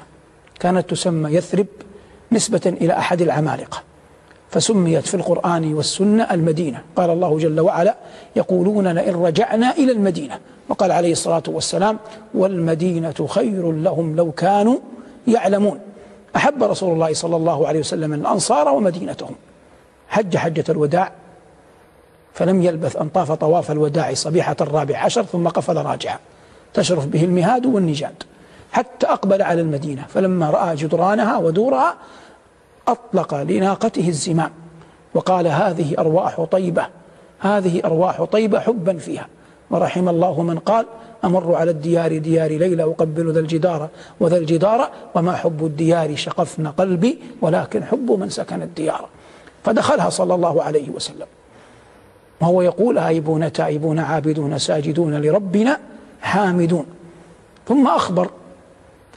كانت 0.59 0.89
تسمى 0.89 1.29
يثرب 1.31 1.67
نسبة 2.31 2.61
إلى 2.65 2.93
أحد 2.93 3.21
العمالقة. 3.21 3.88
فسميت 4.49 5.07
في 5.07 5.13
القرآن 5.13 5.73
والسنة 5.73 6.23
المدينة. 6.23 6.81
قال 6.95 7.09
الله 7.09 7.37
جل 7.37 7.59
وعلا 7.59 7.95
يقولون 8.35 8.87
لئن 8.87 9.15
رجعنا 9.15 9.71
إلى 9.71 9.91
المدينة. 9.91 10.39
وقال 10.69 10.91
عليه 10.91 11.11
الصلاة 11.11 11.43
والسلام 11.47 11.99
والمدينة 12.33 13.27
خير 13.27 13.71
لهم 13.71 14.15
لو 14.15 14.31
كانوا 14.31 14.77
يعلمون. 15.27 15.79
أحب 16.35 16.63
رسول 16.63 16.93
الله 16.93 17.13
صلى 17.13 17.35
الله 17.35 17.67
عليه 17.67 17.79
وسلم 17.79 18.13
الأنصار 18.13 18.69
ومدينتهم. 18.69 19.35
حج 20.07 20.37
حجة 20.37 20.63
الوداع 20.69 21.11
فلم 22.33 22.61
يلبث 22.61 22.95
أن 22.95 23.09
طاف 23.09 23.31
طواف 23.31 23.71
الوداع 23.71 24.13
صبيحة 24.13 24.55
الرابع 24.61 24.97
عشر 24.97 25.23
ثم 25.23 25.47
قفل 25.47 25.77
راجعا. 25.77 26.17
تشرف 26.73 27.05
به 27.05 27.23
المهاد 27.23 27.65
والنجاد. 27.65 28.23
حتى 28.71 29.07
أقبل 29.07 29.41
على 29.41 29.61
المدينة 29.61 30.05
فلما 30.09 30.49
رأى 30.49 30.75
جدرانها 30.75 31.37
ودورها 31.37 31.95
أطلق 32.91 33.35
لناقته 33.35 34.07
الزمام. 34.07 34.51
وقال 35.13 35.47
هذه 35.47 35.95
أرواح 35.99 36.41
طيبة 36.41 36.87
هذه 37.39 37.81
أرواح 37.85 38.23
طيبة 38.23 38.59
حبا 38.59 38.97
فيها. 38.97 39.27
ورحم 39.71 40.09
الله 40.09 40.41
من 40.41 40.59
قال 40.59 40.85
أمر 41.23 41.55
على 41.55 41.71
الديار 41.71 42.17
ديار 42.17 42.51
ليلى 42.51 42.83
أقبل 42.83 43.31
ذا 43.31 43.39
الجدار 43.39 43.89
وذا 44.19 44.37
الجدار 44.37 44.89
وما 45.15 45.35
حب 45.35 45.65
الديار 45.65 46.15
شقفن 46.15 46.67
قلبي 46.67 47.19
ولكن 47.41 47.83
حب 47.83 48.11
من 48.11 48.29
سكن 48.29 48.61
الديار. 48.61 49.09
فدخلها 49.63 50.09
صلى 50.09 50.35
الله 50.35 50.63
عليه 50.63 50.89
وسلم. 50.89 51.27
وهو 52.41 52.61
يقول 52.61 52.97
آيبون 52.97 53.53
تائبون 53.53 53.99
عابدون 53.99 54.57
ساجدون 54.57 55.21
لربنا 55.21 55.79
حامدون. 56.21 56.85
ثم 57.67 57.87
أخبر 57.87 58.29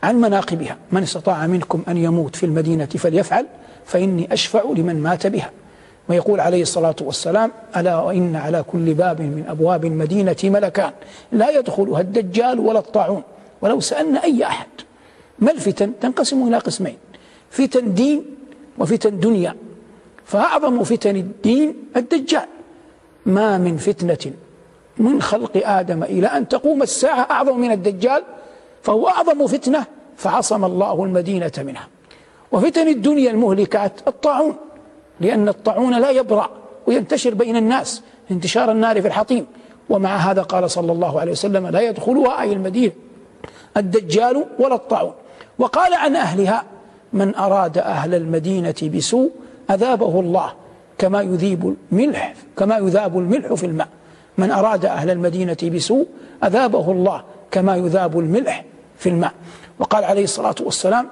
عن 0.02 0.16
مناقبها 0.16 0.76
من 0.92 1.02
استطاع 1.02 1.46
منكم 1.46 1.82
أن 1.88 1.96
يموت 1.96 2.36
في 2.36 2.46
المدينة 2.46 2.84
فليفعل 2.86 3.46
فإني 3.86 4.32
أشفع 4.32 4.62
لمن 4.76 5.02
مات 5.02 5.26
بها. 5.26 5.50
ويقول 6.08 6.40
عليه 6.40 6.62
الصلاة 6.62 6.96
والسلام 7.00 7.50
ألا 7.76 7.96
وإن 7.96 8.36
على 8.36 8.64
كل 8.72 8.94
باب 8.94 9.20
من 9.20 9.44
أبواب 9.48 9.84
المدينة 9.84 10.36
ملكان 10.44 10.92
لا 11.32 11.50
يدخلها 11.50 12.00
الدجال 12.00 12.60
ولا 12.60 12.78
الطاعون 12.78 13.22
ولو 13.60 13.80
سألنا 13.80 14.24
أي 14.24 14.44
أحد. 14.44 14.66
ما 15.38 15.50
الفتن؟ 15.50 15.92
تنقسم 16.00 16.48
إلى 16.48 16.58
قسمين 16.58 16.96
فتن 17.50 17.94
دين 17.94 18.24
وفتن 18.78 19.20
دنيا. 19.20 19.56
فأعظم 20.24 20.82
فتن 20.84 21.16
الدين 21.16 21.74
الدجال. 21.96 22.46
ما 23.26 23.58
من 23.58 23.76
فتنة 23.76 24.32
من 24.98 25.22
خلق 25.22 25.62
آدم 25.64 26.02
إلى 26.02 26.26
أن 26.26 26.48
تقوم 26.48 26.82
الساعة 26.82 27.26
أعظم 27.30 27.60
من 27.60 27.72
الدجال 27.72 28.22
فهو 28.82 29.08
أعظم 29.08 29.46
فتنة 29.46 29.84
فعصم 30.16 30.64
الله 30.64 31.04
المدينة 31.04 31.52
منها. 31.58 31.88
وفتن 32.52 32.88
الدنيا 32.88 33.30
المهلكات 33.30 33.92
الطاعون. 34.08 34.56
لأن 35.20 35.48
الطاعون 35.48 36.00
لا 36.00 36.10
يبرأ 36.10 36.50
وينتشر 36.86 37.34
بين 37.34 37.56
الناس 37.56 38.02
انتشار 38.30 38.70
النار 38.70 39.02
في 39.02 39.08
الحطيم. 39.08 39.46
ومع 39.90 40.16
هذا 40.16 40.42
قال 40.42 40.70
صلى 40.70 40.92
الله 40.92 41.20
عليه 41.20 41.32
وسلم 41.32 41.66
لا 41.66 41.80
يدخلها 41.80 42.40
أي 42.40 42.52
المدينة 42.52 42.92
الدجال 43.76 44.46
ولا 44.58 44.74
الطاعون. 44.74 45.12
وقال 45.58 45.94
عن 45.94 46.16
أهلها 46.16 46.64
من 47.12 47.34
أراد 47.34 47.78
أهل 47.78 48.14
المدينة 48.14 48.74
بسوء 48.94 49.30
أذابه 49.70 50.20
الله 50.20 50.52
كما 50.98 51.22
يذيب 51.22 51.76
الملح 51.92 52.34
كما 52.56 52.76
يذاب 52.78 53.18
الملح 53.18 53.54
في 53.54 53.66
الماء. 53.66 53.88
من 54.38 54.50
أراد 54.50 54.84
أهل 54.84 55.10
المدينة 55.10 55.56
بسوء 55.62 56.06
أذابه 56.44 56.92
الله 56.92 57.22
كما 57.50 57.76
يذاب 57.76 58.18
الملح 58.18 58.64
في 58.98 59.08
الماء. 59.08 59.32
وقال 59.78 60.04
عليه 60.04 60.24
الصلاة 60.24 60.54
والسلام 60.60 61.08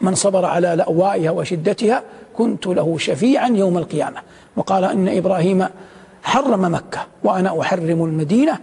من 0.00 0.14
صبر 0.14 0.44
على 0.44 0.74
لأوائها 0.76 1.30
وشدتها 1.30 2.02
كنت 2.36 2.66
له 2.66 2.98
شفيعا 2.98 3.48
يوم 3.48 3.78
القيامة. 3.78 4.20
وقال 4.56 4.84
إن 4.84 5.08
إبراهيم 5.08 5.66
حرم 6.22 6.74
مكة 6.74 7.06
وأنا 7.24 7.60
أحرم 7.60 8.04
المدينة 8.04 8.58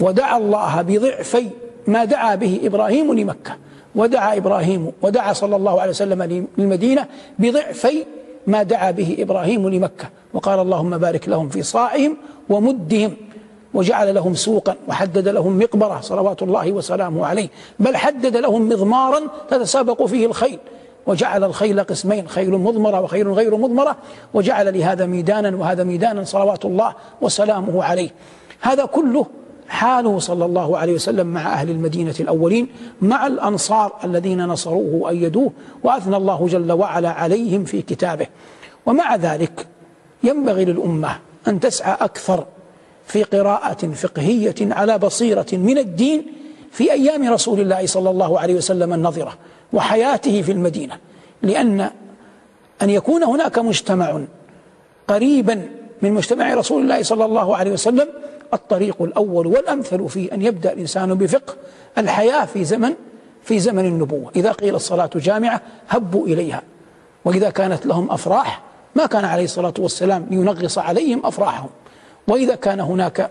ودعا 0.00 0.38
الله 0.38 0.82
بضعفي 0.82 1.46
ما 1.86 2.04
دعا 2.04 2.34
به 2.34 2.60
إبراهيم 2.64 3.14
لمكة. 3.14 3.56
ودعا 3.94 4.36
إبراهيم 4.36 4.92
ودعا 5.02 5.32
صلى 5.32 5.56
الله 5.56 5.80
عليه 5.80 5.90
وسلم 5.90 6.46
للمدينة 6.58 7.06
بضعفي 7.38 8.04
ما 8.46 8.62
دعا 8.62 8.90
به 8.90 9.16
إبراهيم 9.18 9.68
لمكة. 9.68 10.08
وقال 10.34 10.58
اللهم 10.58 10.98
بارك 10.98 11.28
لهم 11.28 11.48
في 11.48 11.62
صاعهم 11.62 12.16
ومدهم 12.48 13.16
وجعل 13.74 14.14
لهم 14.14 14.34
سوقا 14.34 14.76
وحدد 14.88 15.28
لهم 15.28 15.58
مقبرة 15.58 16.00
صلوات 16.00 16.42
الله 16.42 16.72
وسلامه 16.72 17.26
عليه. 17.26 17.48
بل 17.78 17.96
حدد 17.96 18.36
لهم 18.36 18.68
مضمارا 18.68 19.20
تتسابق 19.50 20.06
فيه 20.06 20.26
الخيل. 20.26 20.58
وجعل 21.06 21.44
الخيل 21.44 21.80
قسمين 21.80 22.28
خيل 22.28 22.50
مضمرة 22.50 23.00
وخيل 23.00 23.28
غير 23.28 23.56
مضمرة. 23.56 23.96
وجعل 24.34 24.78
لهذا 24.78 25.06
ميدانا 25.06 25.56
وهذا 25.56 25.84
ميدانا 25.84 26.24
صلوات 26.24 26.64
الله 26.64 26.94
وسلامه 27.20 27.84
عليه. 27.84 28.10
هذا 28.60 28.84
كله 28.84 29.26
حاله 29.68 30.18
صلى 30.18 30.44
الله 30.44 30.78
عليه 30.78 30.94
وسلم 30.94 31.26
مع 31.26 31.52
أهل 31.52 31.70
المدينة 31.70 32.14
الأولين 32.20 32.68
مع 33.02 33.26
الأنصار 33.26 33.92
الذين 34.04 34.46
نصروه 34.46 34.94
وأيدوه 34.94 35.52
وأثنى 35.82 36.16
الله 36.16 36.46
جل 36.46 36.72
وعلا 36.72 37.10
عليهم 37.10 37.64
في 37.64 37.82
كتابه. 37.82 38.26
ومع 38.86 39.16
ذلك 39.16 39.66
ينبغي 40.22 40.64
للأمة 40.64 41.18
أن 41.48 41.60
تسعى 41.60 41.96
أكثر 42.00 42.46
في 43.06 43.22
قراءة 43.22 43.86
فقهية 43.92 44.54
على 44.60 44.98
بصيرة 44.98 45.46
من 45.52 45.78
الدين 45.78 46.26
في 46.70 46.92
أيام 46.92 47.32
رسول 47.32 47.60
الله 47.60 47.86
صلى 47.86 48.10
الله 48.10 48.40
عليه 48.40 48.54
وسلم 48.54 48.92
النظرة 48.92 49.38
وحياته 49.72 50.42
في 50.42 50.52
المدينة 50.52 50.98
لأن 51.42 51.90
أن 52.82 52.90
يكون 52.90 53.22
هناك 53.22 53.58
مجتمع 53.58 54.20
قريبا 55.08 55.68
من 56.02 56.12
مجتمع 56.12 56.54
رسول 56.54 56.82
الله 56.82 57.02
صلى 57.02 57.24
الله 57.24 57.56
عليه 57.56 57.72
وسلم 57.72 58.08
الطريق 58.54 59.02
الأول 59.02 59.46
والأمثل 59.46 60.08
فيه 60.08 60.32
أن 60.32 60.42
يبدأ 60.42 60.72
الإنسان 60.72 61.14
بفقه 61.14 61.54
الحياة 61.98 62.44
في 62.44 62.64
زمن 62.64 62.94
في 63.42 63.58
زمن 63.58 63.84
النبوة. 63.84 64.30
إذا 64.36 64.52
قيل 64.52 64.74
الصلاة 64.74 65.10
جامعة 65.16 65.60
هبوا 65.88 66.26
إليها. 66.26 66.62
وإذا 67.24 67.50
كانت 67.50 67.86
لهم 67.86 68.10
أفراح 68.10 68.62
ما 68.94 69.06
كان 69.06 69.24
عليه 69.24 69.44
الصلاة 69.44 69.74
والسلام 69.78 70.26
لينغص 70.30 70.78
عليهم 70.78 71.26
أفراحهم. 71.26 71.68
وإذا 72.28 72.54
كان 72.54 72.80
هناك 72.80 73.30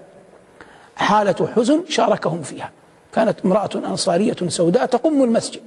حالة 0.95 1.49
حزن 1.55 1.83
شاركهم 1.89 2.41
فيها. 2.41 2.71
كانت 3.13 3.39
امرأة 3.45 3.69
أنصارية 3.75 4.35
سوداء 4.47 4.85
تقم 4.85 5.23
المسجد. 5.23 5.61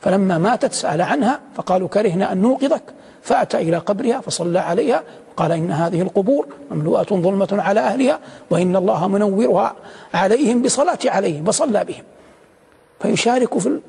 فلما 0.00 0.38
ماتت 0.38 0.72
سأل 0.72 1.02
عنها 1.02 1.40
فقالوا 1.54 1.88
كرهنا 1.88 2.32
أن 2.32 2.38
نوقظك 2.38 2.82
فأتى 3.22 3.56
إلى 3.58 3.76
قبرها 3.76 4.20
فصلى 4.20 4.58
عليها 4.58 5.02
وقال 5.32 5.52
إن 5.52 5.70
هذه 5.70 6.02
القبور 6.02 6.46
مملوءة 6.70 7.06
ظلمة 7.10 7.48
على 7.52 7.80
أهلها 7.80 8.18
وإن 8.50 8.76
الله 8.76 9.08
منورها 9.08 9.76
عليهم 10.14 10.62
بصلاة 10.62 10.98
عليهم 11.06 11.48
وصلى 11.48 11.84
بهم. 11.84 12.02
فيشارك 13.00 13.58
في 13.58 13.80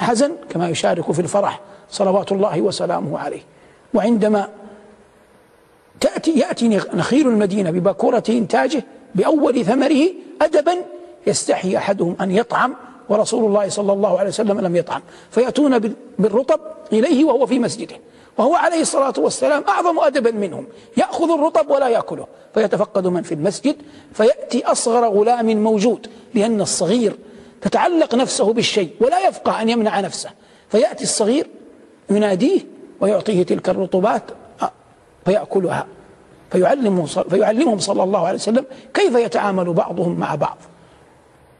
الحزن 0.00 0.32
كما 0.50 0.68
يشارك 0.68 1.12
في 1.12 1.20
الفرح 1.20 1.60
صلوات 1.90 2.32
الله 2.32 2.60
وسلامه 2.60 3.18
عليه. 3.18 3.42
وعندما 3.94 4.48
تأتي 6.28 6.68
يأتي 6.68 6.96
نخيل 6.96 7.28
المدينة 7.28 7.70
بباكورة 7.70 8.22
إنتاجه 8.28 8.84
بأول 9.14 9.64
ثمره 9.64 10.08
أدبا 10.42 10.76
يستحي 11.26 11.76
أحدهم 11.76 12.16
أن 12.20 12.30
يطعم 12.30 12.74
ورسول 13.08 13.44
الله 13.44 13.68
صلى 13.68 13.92
الله 13.92 14.18
عليه 14.18 14.28
وسلم 14.28 14.60
لم 14.60 14.76
يطعم. 14.76 15.02
فيأتون 15.30 15.78
بالرطب 16.18 16.60
إليه 16.92 17.24
وهو 17.24 17.46
في 17.46 17.58
مسجده. 17.58 17.96
وهو 18.38 18.54
عليه 18.54 18.80
الصلاة 18.80 19.14
والسلام 19.18 19.64
أعظم 19.68 19.98
أدبا 19.98 20.30
منهم. 20.30 20.66
يأخذ 20.96 21.30
الرطب 21.30 21.70
ولا 21.70 21.88
يأكله. 21.88 22.26
فيتفقد 22.54 23.06
من 23.06 23.22
في 23.22 23.34
المسجد. 23.34 23.76
فيأتي 24.12 24.64
أصغر 24.64 25.08
غلام 25.08 25.62
موجود 25.62 26.06
لأن 26.34 26.60
الصغير 26.60 27.12
تتعلق 27.60 28.14
نفسه 28.14 28.52
بالشيء 28.52 28.90
ولا 29.00 29.28
يفقه 29.28 29.62
أن 29.62 29.68
يمنع 29.68 30.00
نفسه. 30.00 30.30
فيأتي 30.68 31.04
الصغير 31.04 31.46
يناديه 32.10 32.60
ويعطيه 33.00 33.42
تلك 33.42 33.68
الرطوبات 33.68 34.22
فيأكلها. 35.24 35.86
فيعلمهم 36.50 37.06
فيعلمهم 37.06 37.78
صلى 37.78 38.02
الله 38.02 38.26
عليه 38.26 38.38
وسلم 38.38 38.64
كيف 38.94 39.14
يتعامل 39.14 39.72
بعضهم 39.72 40.20
مع 40.20 40.34
بعض. 40.34 40.56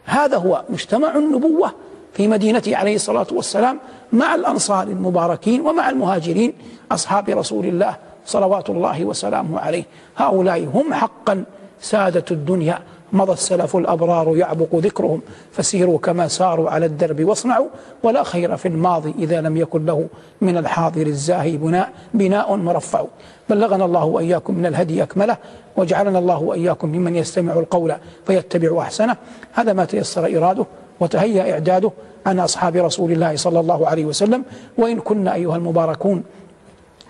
هذا 0.05 0.37
هو 0.37 0.65
مجتمع 0.69 1.17
النبوة 1.17 1.73
في 2.15 2.29
مدينته 2.29 2.77
عليه 2.77 2.95
الصلاة 2.95 3.27
والسلام 3.33 3.79
مع 4.13 4.35
الأنصار 4.35 4.83
المباركين 4.83 5.61
ومع 5.61 5.91
المهاجرين 5.91 6.53
أصحاب 6.93 7.29
رسول 7.29 7.67
الله 7.67 7.97
صلوات 8.27 8.71
الله 8.71 9.05
وسلامه 9.05 9.61
عليه. 9.61 9.85
هؤلاء 10.17 10.65
هم 10.75 10.95
حقا 10.95 11.45
سادة 11.81 12.25
الدنيا. 12.31 12.79
مضى 13.13 13.33
السلف 13.33 13.77
الأبرار 13.77 14.37
يعبق 14.37 14.75
ذكرهم 14.75 15.21
فسيروا 15.53 15.99
كما 15.99 16.29
ساروا 16.29 16.71
على 16.71 16.87
الدرب 16.87 17.25
واصنعوا 17.25 17.67
ولا 18.03 18.23
خير 18.23 18.57
في 18.57 18.69
الماضي 18.69 19.15
إذا 19.19 19.41
لم 19.41 19.57
يكن 19.57 19.87
له 19.87 20.07
من 20.41 20.57
الحاضر 20.57 21.07
الزاهي 21.07 21.57
بناء 21.57 21.93
بناء 22.15 22.57
مرفع 22.57 23.05
بلغنا 23.51 23.85
الله 23.85 24.05
وإياكم 24.05 24.55
من 24.55 24.67
الهدي 24.67 25.03
أكمله 25.03 25.37
وجعلنا 25.77 26.19
الله 26.19 26.39
وإياكم 26.39 26.89
ممن 26.89 27.17
يستمع 27.17 27.53
القول 27.53 27.95
فيتبع 28.27 28.83
أحسنه. 28.83 29.17
هذا 29.53 29.73
ما 29.73 29.85
تيسر 29.85 30.37
إراده 30.37 30.67
وتهيأ 31.01 31.53
إعداده 31.53 31.91
عن 32.27 32.41
أصحاب 32.41 32.77
رسول 32.77 33.13
الله 33.13 33.37
صلى 33.37 33.61
الله 33.61 33.89
عليه 33.89 34.05
وسلم. 34.05 34.45
وإن 34.79 35.01
كنا 35.01 35.35
أيها 35.35 35.57
المباركون 35.57 36.25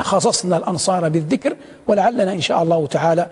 خصصنا 0.01 0.57
الأنصار 0.57 1.09
بالذكر 1.09 1.57
ولعلنا 1.87 2.33
إن 2.33 2.41
شاء 2.41 2.63
الله 2.63 2.87
تعالى 2.87 3.27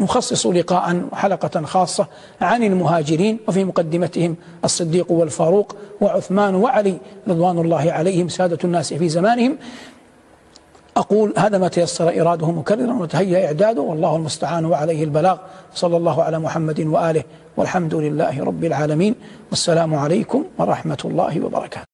نخصص 0.00 0.46
لقاء 0.46 1.02
وحلقة 1.12 1.62
خاصة 1.62 2.06
عن 2.40 2.62
المهاجرين 2.62 3.38
وفي 3.48 3.64
مقدمتهم 3.64 4.36
الصديق 4.64 5.12
والفاروق 5.12 5.76
وعثمان 6.00 6.54
وعلي 6.54 6.98
رضوان 7.28 7.58
الله 7.58 7.92
عليهم 7.92 8.28
سادة 8.28 8.58
الناس 8.64 8.94
في 8.94 9.08
زمانهم. 9.08 9.58
أقول 10.96 11.34
هذا 11.38 11.58
ما 11.58 11.68
تيسر 11.68 12.20
إراده 12.20 12.50
مكررا 12.50 12.92
وتهيأ 12.92 13.46
إعداده 13.46 13.80
والله 13.80 14.16
المستعان 14.16 14.64
وعليه 14.64 15.04
البلاغ. 15.04 15.38
صلى 15.74 15.96
الله 15.96 16.22
على 16.22 16.38
محمد 16.38 16.80
وآله 16.80 17.24
والحمد 17.56 17.94
لله 17.94 18.44
رب 18.44 18.64
العالمين. 18.64 19.14
والسلام 19.50 19.94
عليكم 19.94 20.44
ورحمة 20.58 20.98
الله 21.04 21.40
وبركاته. 21.40 21.91